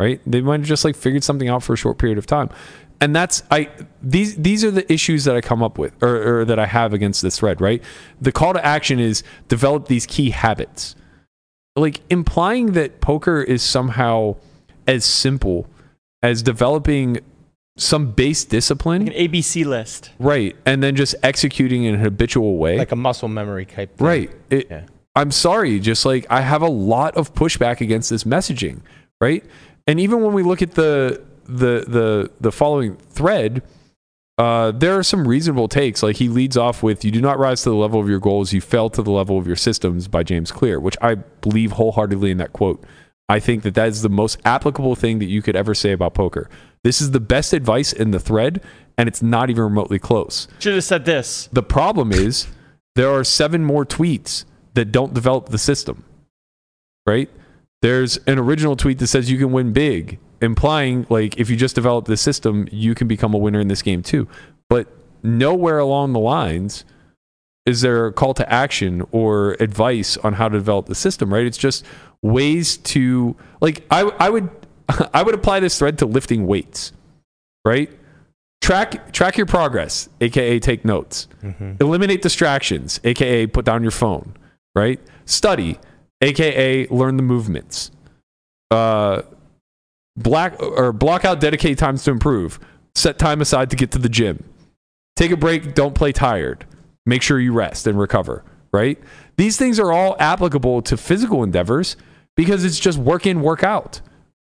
[0.00, 0.20] Right?
[0.26, 2.48] They might have just like figured something out for a short period of time.
[3.00, 3.70] And that's I
[4.02, 6.92] these these are the issues that I come up with or, or that I have
[6.92, 7.82] against this thread, right?
[8.20, 10.96] The call to action is develop these key habits.
[11.76, 14.36] Like implying that poker is somehow
[14.88, 15.68] as simple
[16.22, 17.18] as developing
[17.76, 20.10] some base discipline An ABC list.
[20.18, 20.56] Right.
[20.66, 22.76] And then just executing in a habitual way.
[22.78, 24.06] like a muscle memory type thing.
[24.06, 24.30] right.
[24.50, 24.86] It, Yeah.
[25.14, 25.78] I'm sorry.
[25.78, 28.80] Just like I have a lot of pushback against this messaging.
[29.20, 29.44] Right.
[29.86, 33.62] And even when we look at the the the the following thread,
[34.36, 36.02] uh, there are some reasonable takes.
[36.02, 38.52] Like he leads off with "You do not rise to the level of your goals;
[38.52, 42.30] you fell to the level of your systems" by James Clear, which I believe wholeheartedly
[42.30, 42.84] in that quote.
[43.28, 46.14] I think that that is the most applicable thing that you could ever say about
[46.14, 46.48] poker.
[46.84, 48.62] This is the best advice in the thread,
[48.96, 50.48] and it's not even remotely close.
[50.60, 51.48] Should have said this.
[51.52, 52.46] The problem is
[52.94, 54.44] there are seven more tweets
[54.74, 56.04] that don't develop the system.
[57.06, 57.30] Right?
[57.82, 61.74] There's an original tweet that says you can win big, implying like if you just
[61.74, 64.28] develop the system, you can become a winner in this game too.
[64.68, 64.88] But
[65.22, 66.84] nowhere along the lines
[67.66, 71.44] is there a call to action or advice on how to develop the system, right?
[71.44, 71.84] It's just
[72.22, 74.48] ways to like I I would
[75.14, 76.92] I would apply this thread to lifting weights,
[77.64, 77.90] right?
[78.60, 81.28] Track track your progress, aka take notes.
[81.80, 84.34] Eliminate distractions, aka put down your phone,
[84.74, 85.00] right?
[85.26, 85.78] Study,
[86.22, 87.90] aka learn the movements.
[88.70, 89.22] Uh
[90.22, 92.58] black or block out dedicated times to improve.
[92.94, 94.44] Set time aside to get to the gym.
[95.16, 96.64] Take a break, don't play tired.
[97.06, 98.98] Make sure you rest and recover, right?
[99.36, 101.96] These things are all applicable to physical endeavors
[102.36, 104.00] because it's just work in, work out.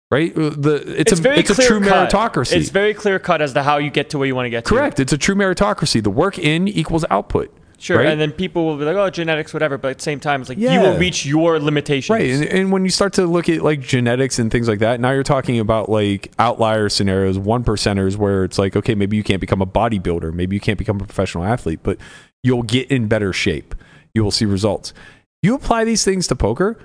[0.08, 0.32] Right?
[0.38, 2.10] Uh, The it's, It's, a very it's a clear true cut.
[2.10, 2.52] meritocracy.
[2.52, 4.64] It's very clear cut as to how you get to where you want to get
[4.64, 4.68] to.
[4.68, 5.00] Correct.
[5.00, 6.00] It's a true meritocracy.
[6.00, 7.52] The work in equals output.
[7.86, 7.98] Sure.
[7.98, 8.06] Right?
[8.08, 9.78] And then people will be like, oh, genetics, whatever.
[9.78, 12.10] But at the same time, it's like you will reach your limitations.
[12.10, 12.30] Right.
[12.30, 15.12] And, and when you start to look at like genetics and things like that, now
[15.12, 19.40] you're talking about like outlier scenarios, one percenters where it's like, okay, maybe you can't
[19.40, 21.98] become a bodybuilder, maybe you can't become a professional athlete, but
[22.42, 23.72] you'll get in better shape.
[24.14, 24.92] You will see results.
[25.40, 26.76] You apply these things to poker,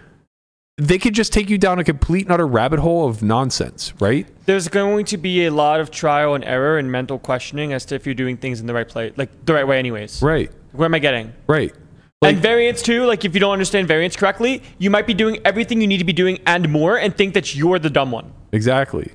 [0.77, 4.27] they could just take you down a complete and utter rabbit hole of nonsense, right?
[4.45, 7.95] There's going to be a lot of trial and error and mental questioning as to
[7.95, 10.21] if you're doing things in the right place, like the right way, anyways.
[10.21, 10.51] Right.
[10.73, 11.33] Where am I getting?
[11.47, 11.73] Right.
[12.21, 13.05] Like- and variance too.
[13.05, 16.03] Like if you don't understand variance correctly, you might be doing everything you need to
[16.03, 18.31] be doing and more, and think that you're the dumb one.
[18.51, 19.11] Exactly.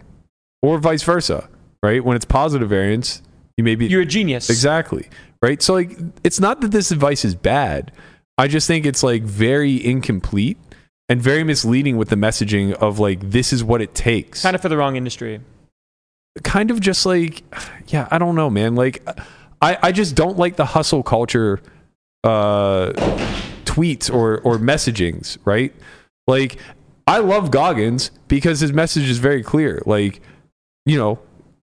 [0.63, 1.49] Or vice versa,
[1.83, 2.05] right?
[2.05, 3.23] When it's positive variance,
[3.57, 4.51] you may be You're a genius.
[4.51, 5.09] Exactly.
[5.43, 5.63] Right.
[5.63, 7.93] So like it's not that this advice is bad.
[8.39, 10.59] I just think it's like very incomplete
[11.09, 14.43] and very misleading with the messaging of like this is what it takes.
[14.43, 15.41] Kind of for the wrong industry.
[16.43, 17.45] kind of just like,
[17.89, 18.75] yeah, I don't know, man.
[18.75, 19.07] Like,
[19.61, 21.61] I, I just don't like the hustle culture
[22.25, 22.93] uh,
[23.65, 25.75] tweets or, or messagings, right?
[26.27, 26.59] Like,
[27.07, 29.83] I love Goggins because his message is very clear.
[29.87, 30.21] Like,
[30.85, 31.21] you know,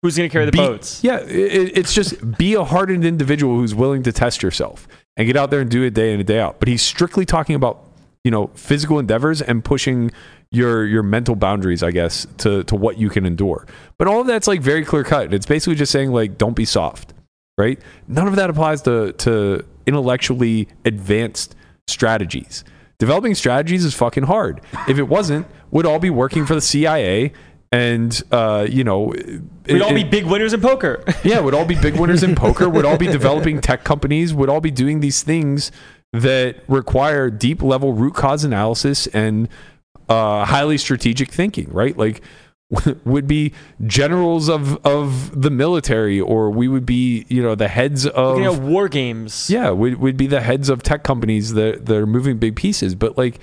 [0.04, 1.04] Who's going to carry the be- boats?
[1.04, 5.36] Yeah, it, it's just be a hardened individual who's willing to test yourself and get
[5.36, 6.60] out there and do it day in and day out.
[6.60, 7.84] But he's strictly talking about
[8.24, 10.12] you know physical endeavors and pushing
[10.52, 13.66] your your mental boundaries, I guess, to to what you can endure.
[13.98, 15.34] But all of that's like very clear cut.
[15.34, 17.14] It's basically just saying like don't be soft,
[17.58, 17.80] right?
[18.08, 21.56] None of that applies to to intellectually advanced
[21.88, 22.64] strategies.
[23.00, 24.62] Developing strategies is fucking hard.
[24.88, 27.32] If it wasn't, we'd all be working for the CIA
[27.72, 29.14] and uh, you know
[29.68, 31.04] We'd all be big winners in poker.
[31.24, 34.50] yeah, we'd all be big winners in poker, We'd all be developing tech companies, would
[34.50, 35.72] all be doing these things
[36.14, 39.50] that require deep level root cause analysis and
[40.10, 41.98] uh, highly strategic thinking, right?
[41.98, 42.22] Like
[43.06, 43.54] would be
[43.86, 48.44] generals of of the military or we would be, you know, the heads of you
[48.44, 49.50] know, war games.
[49.50, 52.94] yeah, we'd, we'd be the heads of tech companies that, that are moving big pieces.
[52.94, 53.40] But like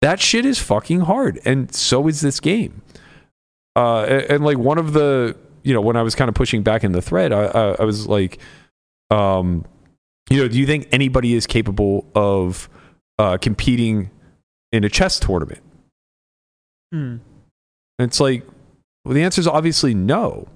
[0.00, 1.40] that shit is fucking hard.
[1.44, 2.82] And so is this game.
[3.74, 6.62] Uh, and, and, like one of the, you know, when I was kind of pushing
[6.62, 8.38] back in the thread, I, I, I was like,
[9.10, 9.64] um,
[10.30, 12.68] you know, do you think anybody is capable of
[13.18, 14.10] uh, competing
[14.72, 15.62] in a chess tournament?
[16.92, 17.16] Hmm.
[17.98, 18.44] It's like,
[19.08, 20.46] well, the answer is obviously no,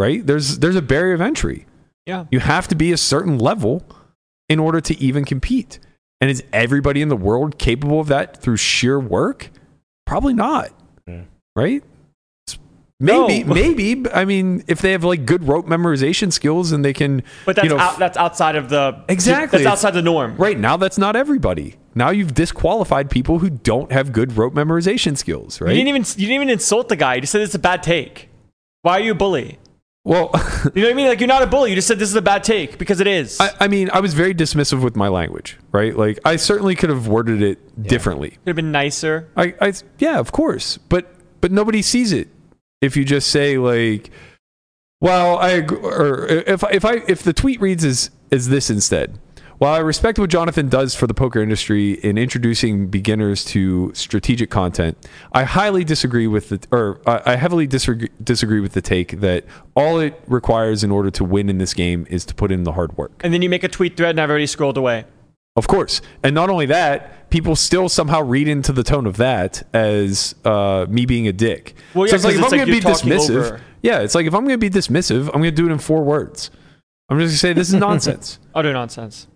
[0.00, 0.26] right?
[0.26, 1.64] There's there's a barrier of entry.
[2.06, 2.24] Yeah.
[2.32, 3.84] You have to be a certain level
[4.48, 5.78] in order to even compete.
[6.20, 9.50] And is everybody in the world capable of that through sheer work?
[10.06, 10.70] Probably not.
[11.06, 11.22] Yeah.
[11.54, 11.84] Right?
[13.00, 13.54] Maybe, No.
[13.54, 14.04] maybe.
[14.12, 17.64] I mean, if they have like good rope memorization skills and they can, But that's
[17.64, 19.58] you know, out, that's outside of the Exactly.
[19.62, 20.36] That's outside the norm.
[20.36, 21.76] right now, that's not everybody.
[21.94, 25.72] Now you've disqualified people who don't have good rope memorization skills, You right?
[25.74, 27.14] didn't even you didn't even insult the guy.
[27.16, 28.28] You just said it's a bad take.
[28.82, 29.58] Why are you a bully?
[30.04, 30.30] well,
[30.74, 31.06] You know what I mean?
[31.08, 31.70] Like you're not a bully.
[31.70, 33.40] You just said this is a bad take because it is.
[33.40, 35.96] I, I mean, I was very dismissive with my language, right?
[35.96, 38.30] Like, I certainly could have worded it differently.
[38.30, 39.28] Could have been nicer.
[39.36, 42.28] I, I, yeah, of course, but but nobody sees it
[42.82, 44.10] if you just say like,
[45.00, 49.18] well, I or if if I if the tweet reads as is this instead.
[49.58, 54.50] While I respect what Jonathan does for the poker industry in introducing beginners to strategic
[54.50, 54.98] content,
[55.32, 59.44] I highly disagree with the or I heavily disagree disagree with the take that
[59.76, 62.72] all it requires in order to win in this game is to put in the
[62.72, 63.20] hard work.
[63.22, 65.04] And then you make a tweet thread and I've already scrolled away.
[65.56, 66.00] Of course.
[66.24, 70.86] And not only that, people still somehow read into the tone of that as uh,
[70.88, 71.74] me being a dick.
[71.94, 73.60] Well, yeah, so it's like if it's I'm like going to be dismissive, over.
[73.80, 75.78] yeah, it's like if I'm going to be dismissive, I'm going to do it in
[75.78, 76.50] four words.
[77.08, 78.40] I'm just going to say this is nonsense.
[78.54, 79.28] Utter nonsense.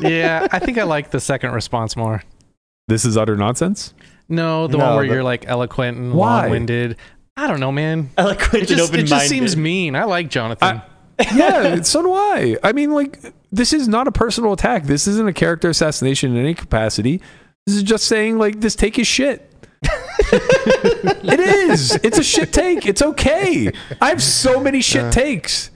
[0.00, 2.22] Yeah, I think I like the second response more.
[2.88, 3.94] this is utter nonsense.
[4.28, 6.42] No, the No, one where the- you're like eloquent and Why?
[6.42, 6.96] long-winded.
[7.36, 8.10] I don't know, man.
[8.16, 9.08] Eloquent It and just, it open-minded.
[9.08, 9.96] just seems mean.
[9.96, 10.82] I like Jonathan.
[11.34, 12.56] yeah, so do I.
[12.62, 13.18] I mean, like,
[13.52, 14.84] this is not a personal attack.
[14.84, 17.20] This isn't a character assassination in any capacity.
[17.66, 19.50] This is just saying, like, this take is shit.
[20.32, 21.98] it is.
[22.02, 22.86] It's a shit take.
[22.86, 23.70] It's okay.
[24.00, 25.10] I have so many shit uh.
[25.10, 25.70] takes.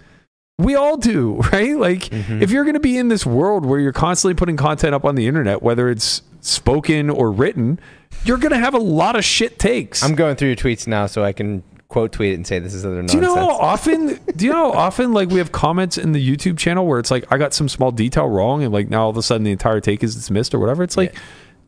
[0.59, 1.77] We all do, right?
[1.77, 5.05] Like, if you're going to be in this world where you're constantly putting content up
[5.05, 7.79] on the internet, whether it's spoken or written,
[8.25, 10.03] you're going to have a lot of shit takes.
[10.03, 12.75] I'm going through your tweets now so I can quote tweet it and say this
[12.75, 13.13] is other nonsense.
[13.13, 14.21] Do you know how often?
[14.37, 17.11] Do you know how often like we have comments in the YouTube channel where it's
[17.11, 19.53] like I got some small detail wrong and like now all of a sudden the
[19.53, 20.83] entire take is dismissed or whatever?
[20.83, 21.15] It's like,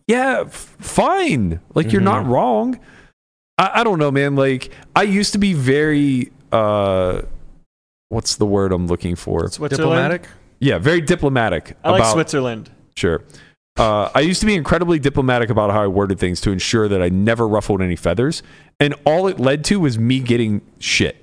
[0.06, 1.60] yeah, f- fine.
[1.74, 2.78] Like you're not wrong.
[3.56, 4.36] I, I don't know, man.
[4.36, 7.22] Like I used to be very uh,
[8.10, 9.48] what's the word I'm looking for?
[9.48, 9.70] Switzerland.
[9.70, 10.28] Diplomatic.
[10.58, 11.76] Yeah, very diplomatic.
[11.82, 12.70] I like about, Switzerland.
[12.94, 13.24] Sure.
[13.78, 17.00] Uh, I used to be incredibly diplomatic about how I worded things to ensure that
[17.00, 18.42] I never ruffled any feathers.
[18.78, 21.16] And all it led to was me getting shit.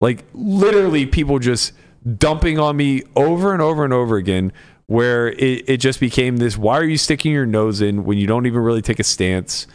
[0.00, 1.72] Like, literally, people just
[2.18, 4.52] dumping on me over and over and over again,
[4.86, 8.26] where it, it just became this why are you sticking your nose in when you
[8.26, 9.66] don't even really take a stance?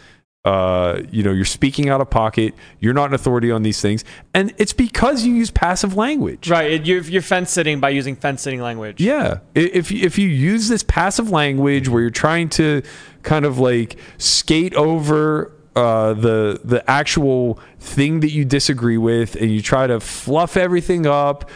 [0.45, 2.53] Uh, you know, you're speaking out of pocket.
[2.79, 4.05] You're not an authority on these things.
[4.33, 6.49] And it's because you use passive language.
[6.49, 6.85] Right.
[6.85, 9.01] You're, you're fence sitting by using fence sitting language.
[9.01, 12.83] Yeah, if if you use this passive language where you're trying to
[13.23, 19.51] kind of like skate over uh, the the actual thing that you disagree with, and
[19.51, 21.49] you try to fluff everything up,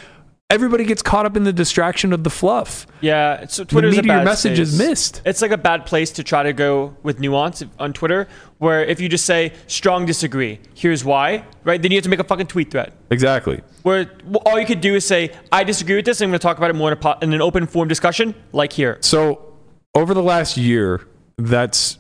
[0.50, 2.86] everybody gets caught up in the distraction of the fluff.
[3.02, 3.48] Yeah.
[3.48, 5.22] So Twitter's meat a bad message is missed.
[5.26, 8.28] It's like a bad place to try to go with nuance on Twitter,
[8.60, 11.82] where if you just say strong disagree, here's why, right?
[11.82, 12.94] Then you have to make a fucking tweet thread.
[13.10, 13.62] Exactly.
[13.82, 14.12] Where
[14.46, 16.22] all you could do is say, I disagree with this.
[16.22, 17.90] and I'm going to talk about it more in, a po- in an open forum
[17.90, 18.98] discussion, like here.
[19.02, 19.54] So
[19.96, 21.02] over the last year,
[21.38, 21.98] that's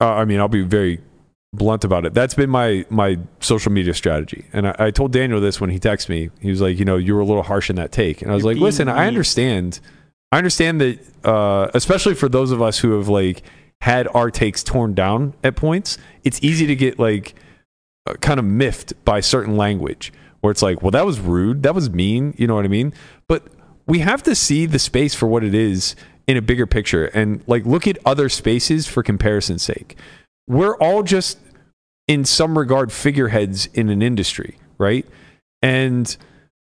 [0.00, 1.00] uh, I mean, I'll be very
[1.56, 2.14] blunt about it.
[2.14, 4.46] That's been my my social media strategy.
[4.52, 6.30] And I, I told Daniel this when he texted me.
[6.40, 8.22] He was like, you know, you were a little harsh in that take.
[8.22, 9.80] And I was You're like, listen, I understand.
[10.32, 13.42] I understand that, uh, especially for those of us who have like
[13.80, 15.98] had our takes torn down at points.
[16.24, 17.34] It's easy to get like
[18.06, 21.74] uh, kind of miffed by certain language where it's like, well, that was rude, that
[21.74, 22.34] was mean.
[22.36, 22.92] You know what I mean?
[23.28, 23.48] But
[23.86, 25.94] we have to see the space for what it is
[26.26, 29.96] in a bigger picture and like look at other spaces for comparison's sake.
[30.48, 31.38] We're all just
[32.08, 35.06] in some regard figureheads in an industry, right?
[35.62, 36.16] And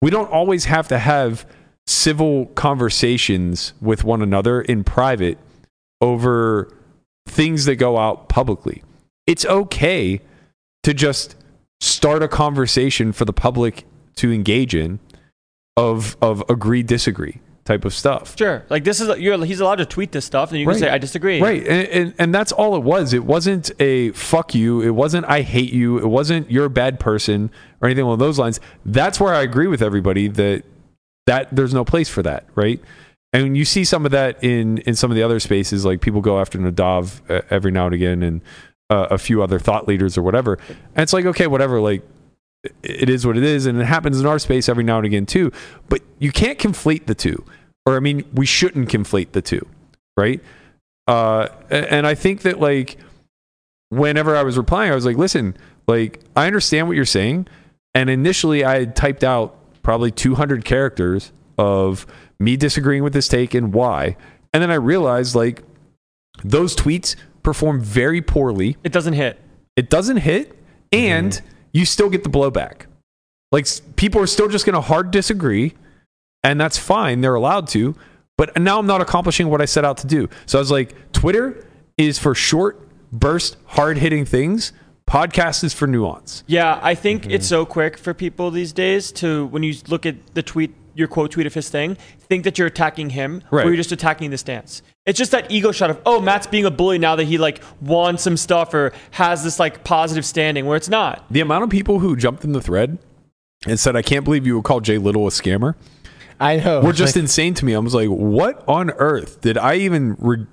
[0.01, 1.45] we don't always have to have
[1.87, 5.37] civil conversations with one another in private
[6.01, 6.71] over
[7.27, 8.83] things that go out publicly.
[9.27, 10.21] It's okay
[10.83, 11.35] to just
[11.81, 13.85] start a conversation for the public
[14.15, 14.99] to engage in
[15.77, 17.39] of of agree disagree
[17.70, 18.36] type of stuff.
[18.36, 18.65] Sure.
[18.70, 20.80] Like this is you're he's allowed to tweet this stuff, and you can Right.
[20.80, 21.39] say I disagree.
[21.39, 21.61] Right.
[21.65, 23.13] And, and and that's all it was.
[23.13, 24.82] It wasn't a fuck you.
[24.82, 25.99] It wasn't I hate you.
[25.99, 28.59] It wasn't you're a bad person or anything along those lines.
[28.86, 30.63] That's where I agree with everybody that
[31.28, 32.82] that there's no place for that, right?
[33.34, 36.22] And you see some of that in in some of the other spaces, like people
[36.22, 38.41] go after Nadav uh, every now and again, and
[38.89, 40.57] uh, a few other thought leaders or whatever.
[40.95, 41.80] And it's like, okay, whatever.
[41.80, 42.01] Like
[42.84, 45.26] it is what it is, and it happens in our space every now and again
[45.28, 45.51] too.
[45.88, 47.45] But you can't conflate the two,
[47.86, 49.65] or I mean, we shouldn't conflate the two,
[50.17, 50.41] right?
[51.07, 52.97] Uh, and I think that like
[53.89, 55.55] whenever I was replying, I was like, listen,
[55.88, 57.47] like I understand what you're saying,
[57.95, 62.05] and initially I had typed out probably 200 characters of
[62.39, 64.15] me disagreeing with this take and why,
[64.53, 65.63] and then I realized like
[66.43, 68.77] those tweets perform very poorly.
[68.84, 69.39] It doesn't hit.
[69.75, 70.57] It doesn't hit,
[70.91, 71.41] and
[71.73, 72.82] you still get the blowback.
[73.51, 75.73] Like people are still just going to hard disagree,
[76.43, 77.21] and that's fine.
[77.21, 77.95] They're allowed to.
[78.37, 80.29] But now I'm not accomplishing what I set out to do.
[80.45, 81.67] So I was like, Twitter
[81.97, 82.79] is for short,
[83.11, 84.71] burst, hard hitting things.
[85.07, 86.43] Podcast is for nuance.
[86.47, 87.31] Yeah, I think Mm-hmm.
[87.31, 91.07] it's so quick for people these days to when you look at the tweet, your
[91.07, 93.65] quote tweet of his thing, think that you're attacking him Right.
[93.65, 94.83] or you're just attacking the stance.
[95.05, 97.61] It's just that ego shot of oh Matt's being a bully now that he like
[97.81, 101.25] won some stuff or has this like positive standing where it's not.
[101.31, 102.99] The amount of people who jumped in the thread
[103.67, 105.73] and said, I can't believe you would call Jay Little a scammer
[106.39, 106.81] I know.
[106.81, 107.75] were just Like, insane to me.
[107.75, 110.47] I was like, what on earth did I even, re-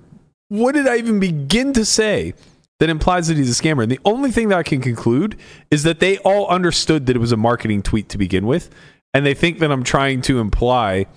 [0.49, 2.33] what did I even begin to say
[2.79, 3.83] that implies that he's a scammer?
[3.83, 5.37] And the only thing that I can conclude
[5.71, 8.69] is that they all understood that it was a marketing tweet to begin with.
[9.13, 11.07] And they think that I'm trying to imply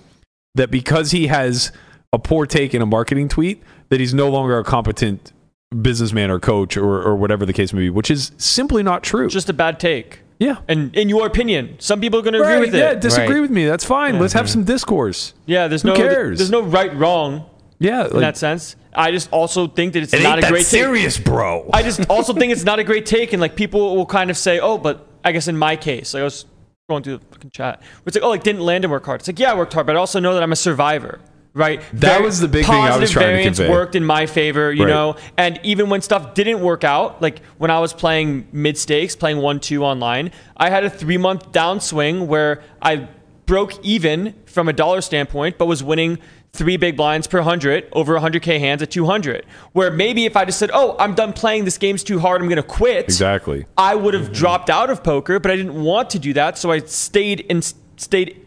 [0.55, 1.71] that because he has
[2.13, 5.33] a poor take in a marketing tweet, that he's no longer a competent
[5.81, 9.29] businessman or coach or, or whatever the case may be, which is simply not true.
[9.29, 10.20] Just a bad take.
[10.41, 10.57] Yeah.
[10.67, 12.79] And in your opinion, some people are going to Right, agree with it.
[12.79, 13.01] yeah, it.
[13.01, 13.41] disagree Right.
[13.41, 13.65] with me.
[13.65, 14.17] That's fine.
[14.19, 14.51] Let's have mm-hmm.
[14.53, 15.33] some discourse.
[15.45, 16.39] yeah, there's Who no cares?
[16.39, 17.45] there's no right wrong
[17.79, 18.75] Yeah, in that sense.
[18.93, 21.23] I just also think that it's not a great take.
[21.23, 21.69] bro.
[21.71, 24.37] I just also think it's not a great take, and like people will kind of
[24.37, 26.45] say, "Oh, but I guess in my case, like I was
[26.89, 29.21] going through the fucking chat, it's like, oh, like didn't Landon work hard?
[29.21, 31.19] It's like, yeah, I worked hard, but I also know that I'm a survivor,
[31.53, 31.81] right?
[31.93, 33.71] That was the big thing I was positive trying to variance convey.
[33.73, 34.89] worked in my favor, you Right.
[34.89, 35.15] know.
[35.37, 39.37] And even when stuff didn't work out, like when I was playing mid stakes, playing
[39.39, 43.07] one two online, I had a three month downswing where I
[43.45, 46.19] broke even from a dollar standpoint, but was winning
[46.53, 50.59] three big blinds per 100 over 100k hands at 200 where maybe if i just
[50.59, 53.65] said oh i'm done playing this game's too hard i'm going to quit Exactly.
[53.77, 56.69] i would have dropped out of poker but i didn't want to do that so
[56.69, 58.45] i stayed and stayed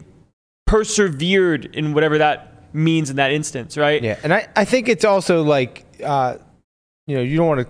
[0.67, 5.05] persevered in whatever that means in that instance right Yeah, and I, I think it's
[5.05, 6.37] also like, uh,
[7.07, 7.69] you know, you don't want to,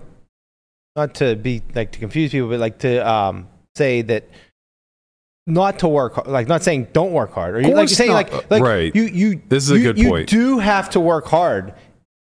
[0.95, 4.23] not to be like to confuse people, but like to um, say that
[5.47, 8.31] not to work, like not saying don't work hard, or you, like saying not.
[8.31, 8.95] like like Right.
[8.95, 10.29] you you This is a you- good you point.
[10.29, 11.73] do have to work hard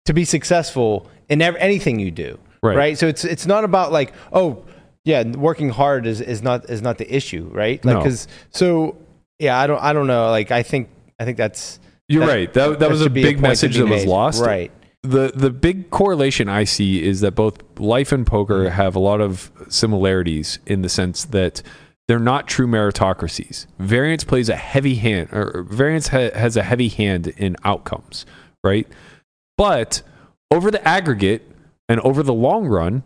[0.07, 2.77] to be successful in ev- anything you do, Right.
[2.77, 2.99] right?
[2.99, 4.65] So it's it's not about like oh
[5.05, 7.85] yeah, working hard is, is not is not the issue, right?
[7.85, 8.01] Like No.
[8.01, 8.97] because so
[9.39, 10.89] yeah, I don't I don't know, like I think
[11.21, 11.79] I think that's
[12.09, 12.53] You're that- right.
[12.53, 14.43] That, that was a big to message that was lost.
[14.43, 14.71] right?
[15.03, 19.21] The the big correlation I see is that both life and poker have a lot
[19.21, 21.63] of similarities in the sense that
[22.09, 23.67] they're not true meritocracies.
[23.79, 28.25] Variance plays a heavy hand, or variance ha- has a heavy hand in outcomes,
[28.63, 28.87] right?
[29.59, 30.01] But
[30.51, 31.51] over the aggregate
[31.89, 33.03] and over the long run,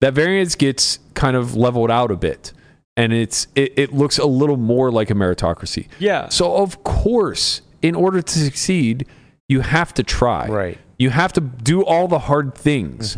[0.00, 2.52] that variance gets kind of leveled out a bit,
[2.96, 5.86] and it's it, it looks a little more like a meritocracy.
[6.00, 9.06] yeah So of course, in order to succeed,
[9.48, 10.46] you have to try.
[10.48, 10.78] Right.
[10.98, 13.16] You have to do all the hard things.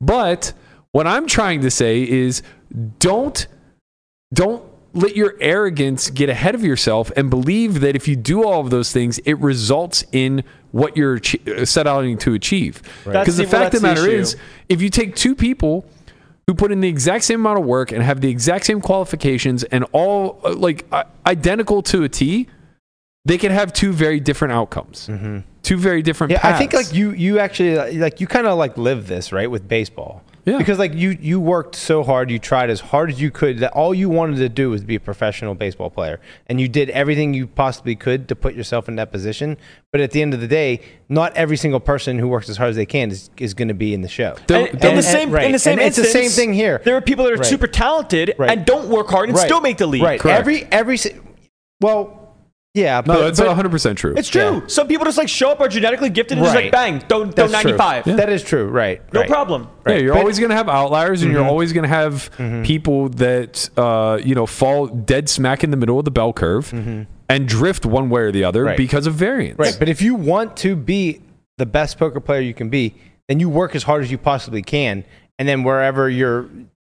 [0.00, 0.52] But
[0.92, 2.42] what I'm trying to say is
[2.98, 3.46] don't
[4.32, 8.60] don't let your arrogance get ahead of yourself and believe that if you do all
[8.60, 10.42] of those things, it results in
[10.72, 11.20] what you're
[11.64, 12.82] set out to achieve.
[13.04, 14.20] That's Because the the- well, fact of the that's the matter issue.
[14.22, 14.36] is,
[14.68, 15.84] if you take two people
[16.48, 19.62] who put in the exact same amount of work and have the exact same qualifications
[19.64, 22.48] and all uh, like uh, identical to a T,
[23.24, 25.08] they can have two very different outcomes.
[25.62, 26.36] Two very different Mm-hmm.
[26.38, 26.54] Yeah, paths.
[26.54, 29.68] I think like you you actually like you kind of like live this right with
[29.68, 30.22] baseball.
[30.46, 30.56] Yeah.
[30.56, 33.58] Because like you you worked so hard, you tried as hard as you could.
[33.58, 36.88] That all you wanted to do was be a professional baseball player, and you did
[36.90, 39.58] everything you possibly could to put yourself in that position.
[39.92, 42.70] But at the end of the day, not every single person who works as hard
[42.70, 44.34] as they can is, is going to be in the show.
[44.46, 45.44] There- And, there in the same right.
[45.44, 46.80] in the same And it's the same thing here.
[46.84, 47.44] There are people that are Right.
[47.46, 48.50] super talented Right.
[48.50, 49.44] and don't work hard and Right.
[49.46, 50.02] still make the league.
[50.02, 50.18] Right.
[50.18, 50.38] Correct.
[50.40, 50.98] Every every
[51.82, 52.19] well,
[52.74, 53.00] yeah.
[53.04, 54.14] no, but, that's but- 100 percent true.
[54.16, 54.42] It's true.
[54.42, 54.60] Yeah.
[54.66, 57.50] Some people just like show up are genetically gifted and just like bang, don't don't
[57.50, 57.76] that's true.
[57.76, 58.04] 95.
[58.16, 58.66] That is true.
[58.68, 59.02] Right.
[59.12, 59.28] No right.
[59.28, 59.68] problem.
[59.86, 60.18] Yeah, you're But- Mm-hmm.
[60.20, 62.30] always going to have outliers, and you're always going to have
[62.64, 66.72] people that uh, you know fall dead smack in the middle of the bell curve
[67.28, 68.68] and drift one way or the other Mm-hmm.
[68.68, 68.76] Right.
[68.76, 69.58] because of variance.
[69.58, 69.76] Right.
[69.78, 71.20] But if you want to be
[71.58, 72.94] the best poker player you can be,
[73.28, 75.04] then you work as hard as you possibly can,
[75.38, 76.48] and then wherever you're,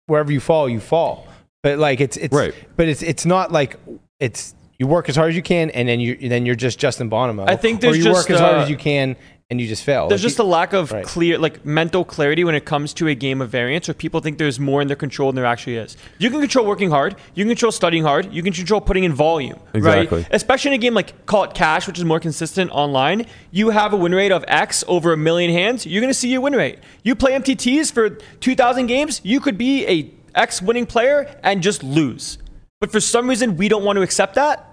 [0.07, 1.27] wherever you fall, you fall.
[1.63, 2.55] But like it's it's Right.
[2.77, 3.77] But it's it's not like
[4.19, 7.09] it's you work as hard as you can, and then you then you're just Justin
[7.09, 7.49] Bonomo.
[7.49, 9.15] I think or there's you just, work as hard uh, as you can,
[9.49, 10.09] and you just fail.
[10.09, 11.05] There's Like, just a lack of Right.
[11.05, 14.39] clear, like mental clarity when it comes to a game of variance, or people think
[14.39, 15.97] there's more in their control than there actually is.
[16.19, 19.13] You can control working hard, you can control studying hard, you can control putting in
[19.13, 20.19] volume, Exactly.
[20.23, 20.29] right?
[20.33, 23.27] Especially in a game like call it cash, which is more consistent online.
[23.53, 26.29] You have a win rate of X over a million hands, you're going to see
[26.33, 26.81] your win rate.
[27.05, 31.85] You play MTTs for 2,000 games, you could be a X winning player and just
[31.85, 32.39] lose.
[32.81, 34.69] But for some reason, we don't want to accept that.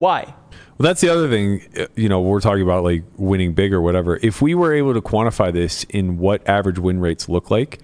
[0.00, 0.34] Why?
[0.78, 1.60] Well, that's the other thing.
[1.78, 4.18] uh, You know, we're talking about like winning big or whatever.
[4.22, 7.80] If we were able to quantify this in what average win rates look like,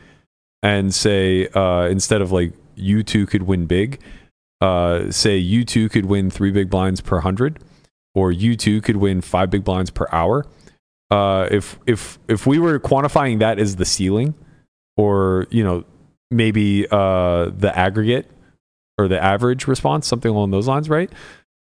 [0.62, 4.01] and say uh, instead of like you two could win big,
[4.62, 7.61] uh, say you two could win three big blinds per hundred,
[8.14, 10.47] or you two could win five big blinds per hour.
[11.11, 14.35] Uh, if if if we were quantifying that as the ceiling,
[14.97, 15.85] or you know
[16.31, 18.31] maybe uh, the aggregate
[18.99, 21.12] or the average response, something along those lines, right?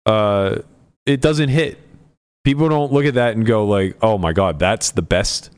[0.05, 0.57] Uh,
[1.05, 1.79] it doesn't hit.
[2.43, 5.49] People don't look at that and go like, "Oh my god, that's the best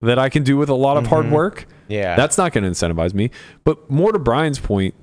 [0.00, 1.30] that I can do with a lot of hard Mhm.
[1.30, 2.16] work." yeah.
[2.16, 3.30] That's not going to incentivize me.
[3.64, 4.94] But more to Brian's point,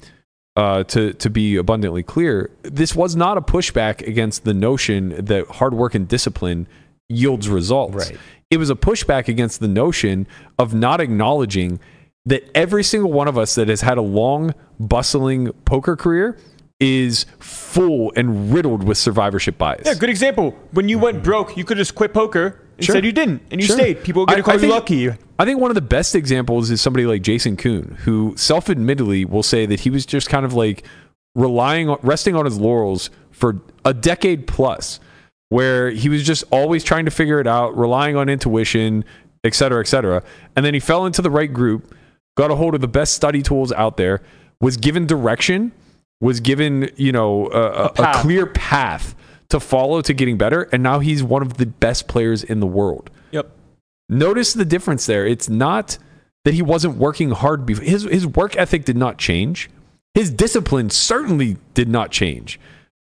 [0.55, 5.45] uh, to to be abundantly clear, this was not a pushback against the notion that
[5.47, 6.67] hard work and discipline
[7.07, 8.09] yields results.
[8.09, 8.17] Right.
[8.49, 10.25] It was a pushback against the notion
[10.57, 11.79] of not acknowledging
[12.25, 16.37] that every single one of us that has had a long, bustling poker career
[16.79, 19.83] is full and riddled with survivorship bias.
[19.85, 20.55] Yeah, good example.
[20.71, 22.59] When you went broke, you could just quit poker.
[22.77, 23.03] Instead, Sure.
[23.03, 23.75] you didn't, and you Sure.
[23.75, 24.03] stayed.
[24.03, 25.09] People are going to call I you think- lucky.
[25.37, 29.43] I think one of the best examples is somebody like Jason Koon, who self-admittedly will
[29.43, 30.83] say that he was just kind of like
[31.35, 35.01] relying on resting on his laurels for a decade plus,
[35.49, 39.03] where he was just always trying to figure it out, relying on intuition,
[39.43, 40.23] et cetera, et cetera.
[40.55, 41.93] And then he fell into the right group,
[42.37, 44.21] got a hold of the best study tools out there,
[44.61, 45.73] was given direction,
[46.21, 49.15] was given, you know, a, a, a clear path
[49.49, 52.67] to follow to getting better, and now he's one of the best players in the
[52.67, 53.09] world.
[53.31, 53.49] Yep.
[54.09, 55.25] Notice the difference there.
[55.25, 55.97] It's not
[56.45, 57.83] that he wasn't working hard before.
[57.83, 59.69] His his work ethic did not change.
[60.13, 62.59] His discipline certainly did not change.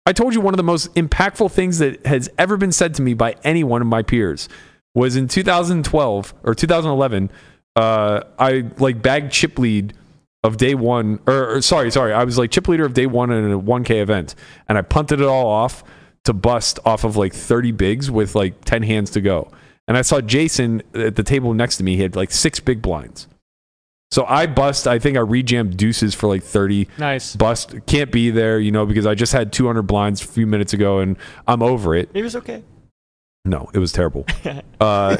[0.05, 3.01] I told you one of the most impactful things that has ever been said to
[3.01, 4.47] me by any one of my peers
[4.93, 7.31] was in 2012 or 2011.
[7.75, 9.93] Uh, I like bagged chip lead
[10.45, 13.31] of day one, or, or sorry, sorry, I was like chip leader of day one
[13.31, 14.35] in a 1K event,
[14.69, 15.83] and I punted it all off
[16.25, 19.51] to bust off of like 30 bigs with like 10 hands to go.
[19.87, 21.95] And I saw Jason at the table next to me.
[21.95, 23.27] He had like six big blinds.
[24.11, 24.87] So I bust.
[24.87, 26.87] I think I rejammed deuces for like 30.
[26.97, 27.35] Nice.
[27.35, 30.73] Bust can't be there, you know, because I just had 200 blinds a few minutes
[30.73, 31.17] ago and
[31.47, 32.09] I'm over it.
[32.13, 32.63] It was okay.
[33.45, 34.25] No, it was terrible.
[34.81, 35.15] Uh,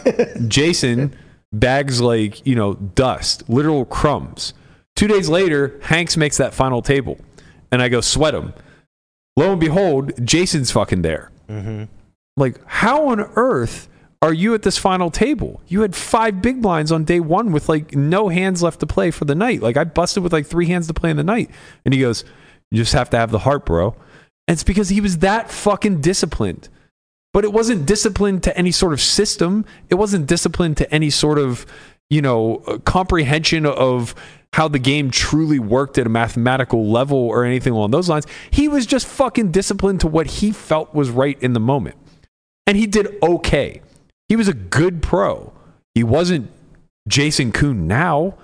[0.47, 1.15] Jason
[1.53, 4.53] bags like, you know, dust, literal crumbs.
[4.95, 7.17] Two days later, Hanks makes that final table.
[7.71, 8.53] And I go, sweat him.
[9.35, 11.31] Lo and behold, Jason's fucking there.
[11.49, 11.89] Mhm.
[12.37, 13.89] Like, how on earth
[14.21, 15.61] are you at this final table?
[15.67, 19.11] You had five big blinds on day one with like no hands left to play
[19.11, 19.61] for the night.
[19.61, 21.49] Like, I busted with like three hands to play in the night.
[21.83, 22.23] And he goes,
[22.71, 23.95] You just have to have the heart, bro.
[24.47, 26.69] And it's because he was that fucking disciplined.
[27.33, 29.65] But it wasn't disciplined to any sort of system.
[29.89, 31.65] It wasn't disciplined to any sort of,
[32.09, 34.15] you know, uh, comprehension of
[34.53, 38.25] how the game truly worked at a mathematical level or anything along those lines.
[38.51, 41.97] He was just fucking disciplined to what he felt was right in the moment.
[42.65, 43.81] And he did okay.
[44.29, 45.51] He was a good pro.
[45.93, 46.49] He wasn't
[47.07, 48.37] Jason Koon now.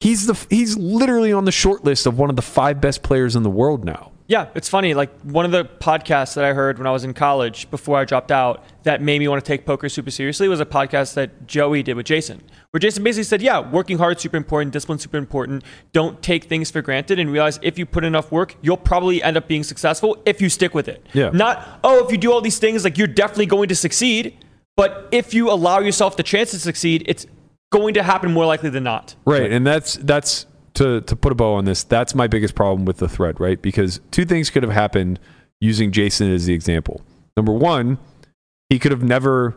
[0.00, 3.36] He's the he's literally on the short list of one of the five best players
[3.36, 4.12] in the world now.
[4.28, 4.94] Yeah, it's funny.
[4.94, 8.04] Like one of the podcasts that I heard when I was in college before I
[8.04, 11.46] dropped out that made me want to take poker super seriously was a podcast that
[11.46, 15.16] Joey did with Jason, where Jason basically said, "Yeah, working hard super important, discipline super
[15.16, 15.62] important.
[15.92, 19.36] Don't take things for granted, and realize if you put enough work, you'll probably end
[19.36, 21.06] up being successful if you stick with it.
[21.12, 21.30] Yeah.
[21.32, 24.36] Not oh, if you do all these things, like you're definitely going to succeed,
[24.76, 27.26] but if you allow yourself the chance to succeed, it's
[27.70, 29.14] going to happen more likely than not.
[29.24, 30.46] Right, and that's that's
[30.76, 31.84] to to put a bow on this.
[31.84, 33.60] That's my biggest problem with the thread, right?
[33.60, 35.18] Because two things could have happened
[35.60, 37.02] using Jason as the example.
[37.36, 37.98] Number one,
[38.70, 39.56] he could have never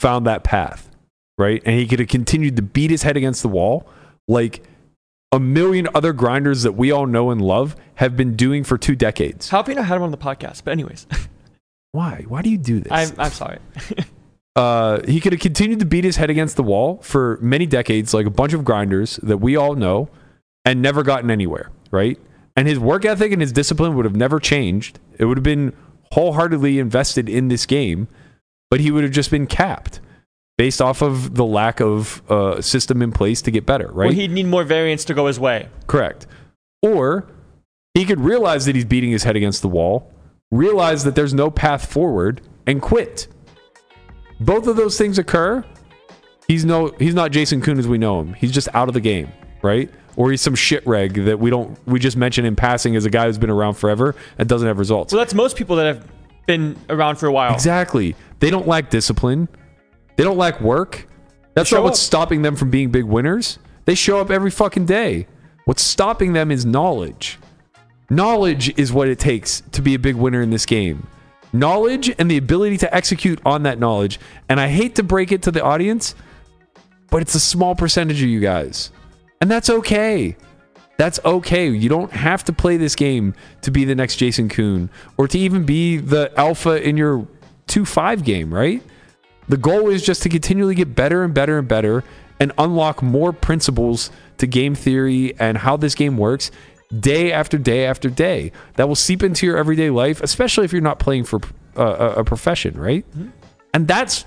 [0.00, 0.90] found that path,
[1.36, 1.62] right?
[1.64, 3.88] And he could have continued to beat his head against the wall
[4.26, 4.62] like
[5.32, 8.94] a million other grinders that we all know and love have been doing for two
[8.96, 9.50] decades.
[9.50, 10.64] How have you not had him on the podcast?
[10.64, 11.06] But anyways,
[11.92, 12.24] Why?
[12.28, 12.92] Why do you do this?
[12.92, 13.58] I'm I'm sorry.
[14.56, 18.12] uh, he could have continued to beat his head against the wall for many decades,
[18.12, 20.08] like a bunch of grinders that we all know,
[20.68, 22.18] and never gotten anywhere, right?
[22.54, 25.00] And his work ethic and his discipline would have never changed.
[25.18, 25.74] It would have been
[26.12, 28.06] wholeheartedly invested in this game,
[28.70, 30.00] but he would have just been capped
[30.58, 34.06] based off of the lack of uh, system in place to get better, right?
[34.06, 35.68] Well, he'd need more variance to go his way.
[35.86, 36.26] Correct.
[36.82, 37.26] Or
[37.94, 40.12] he could realize that he's beating his head against the wall,
[40.50, 43.28] realize that there's no path forward, and quit.
[44.38, 45.64] Both of those things occur.
[46.46, 48.34] He's no he's not Jason Koon as we know him.
[48.34, 49.90] He's just out of the game, right?
[50.16, 53.10] Or he's some shit reg that we don't we just mention in passing as a
[53.10, 55.12] guy who's been around forever and doesn't have results.
[55.12, 56.06] Well, that's most people that have
[56.46, 57.54] been around for a while.
[57.54, 58.16] Exactly.
[58.40, 59.48] They don't lack discipline.
[60.16, 61.06] They don't lack work.
[61.54, 62.06] That's not what's up.
[62.06, 63.58] stopping them from being big winners.
[63.84, 65.26] They show up every fucking day.
[65.64, 67.38] What's stopping them is knowledge.
[68.10, 71.06] Knowledge is what it takes to be a big winner in this game.
[71.52, 74.18] Knowledge and the ability to execute on that knowledge.
[74.48, 76.14] And I hate to break it to the audience,
[77.10, 78.90] but it's a small percentage of you guys.
[79.40, 80.36] And that's okay.
[80.96, 81.70] That's okay.
[81.70, 85.38] You don't have to play this game to be the next Jason Koon or to
[85.38, 87.26] even be the alpha in your
[87.68, 88.82] 2 5 game, right?
[89.48, 92.04] The goal is just to continually get better and better and better
[92.40, 96.50] and unlock more principles to game theory and how this game works
[96.98, 98.52] day after day after day.
[98.74, 101.40] That will seep into your everyday life, especially if you're not playing for
[101.76, 103.04] uh, a a profession, right?
[103.72, 104.24] And that's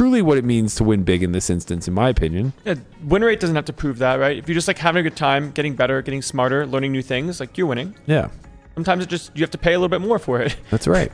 [0.00, 2.54] truly what it means to win big in this instance, in my opinion.
[2.64, 4.38] Yeah, win rate doesn't have to prove that, right?
[4.38, 7.38] If you're just like having a good time, getting better, getting smarter, learning new things,
[7.38, 7.94] like you're winning.
[8.06, 8.30] Yeah.
[8.76, 10.56] Sometimes it just you have to pay a little bit more for it.
[10.70, 11.12] That's right.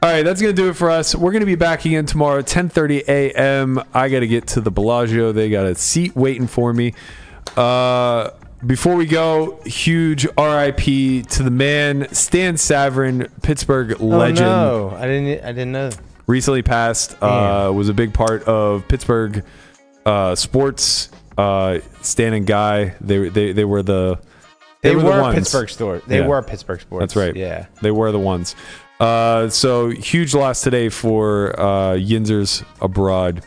[0.00, 1.16] All right, that's gonna do it for us.
[1.16, 3.82] We're gonna be back again tomorrow, 10:30 a.m.
[3.92, 5.32] I gotta get to the Bellagio.
[5.32, 6.94] They got a seat waiting for me.
[7.56, 8.30] Uh,
[8.64, 14.46] before we go, huge RIP to the man Stan Savran, Pittsburgh legend.
[14.46, 15.44] Oh no, I didn't.
[15.44, 15.90] I didn't know.
[16.28, 17.20] Recently passed.
[17.20, 19.44] Uh, was a big part of Pittsburgh
[20.06, 21.10] uh, sports.
[21.36, 24.20] Uh, Stan and Guy, they they they were the
[24.82, 25.34] They, were were, the ones.
[25.34, 26.02] Pittsburgh store.
[26.06, 26.26] They Yeah.
[26.28, 27.00] were Pittsburgh sports.
[27.02, 27.34] That's right.
[27.34, 27.66] Yeah.
[27.82, 28.54] They were the ones.
[29.00, 33.44] Uh, so huge loss today for uh, Yinzers abroad.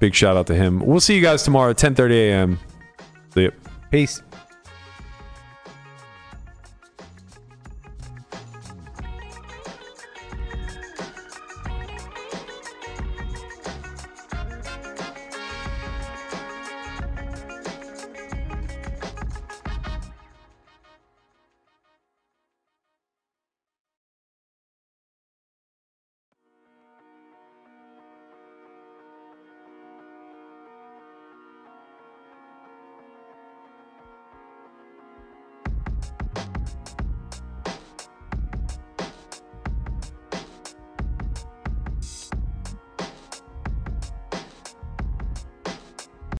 [0.00, 0.80] Big shout out to him.
[0.80, 2.58] We'll see you guys tomorrow, 10:30 a.m.
[3.34, 3.50] See ya.
[3.90, 4.22] Peace.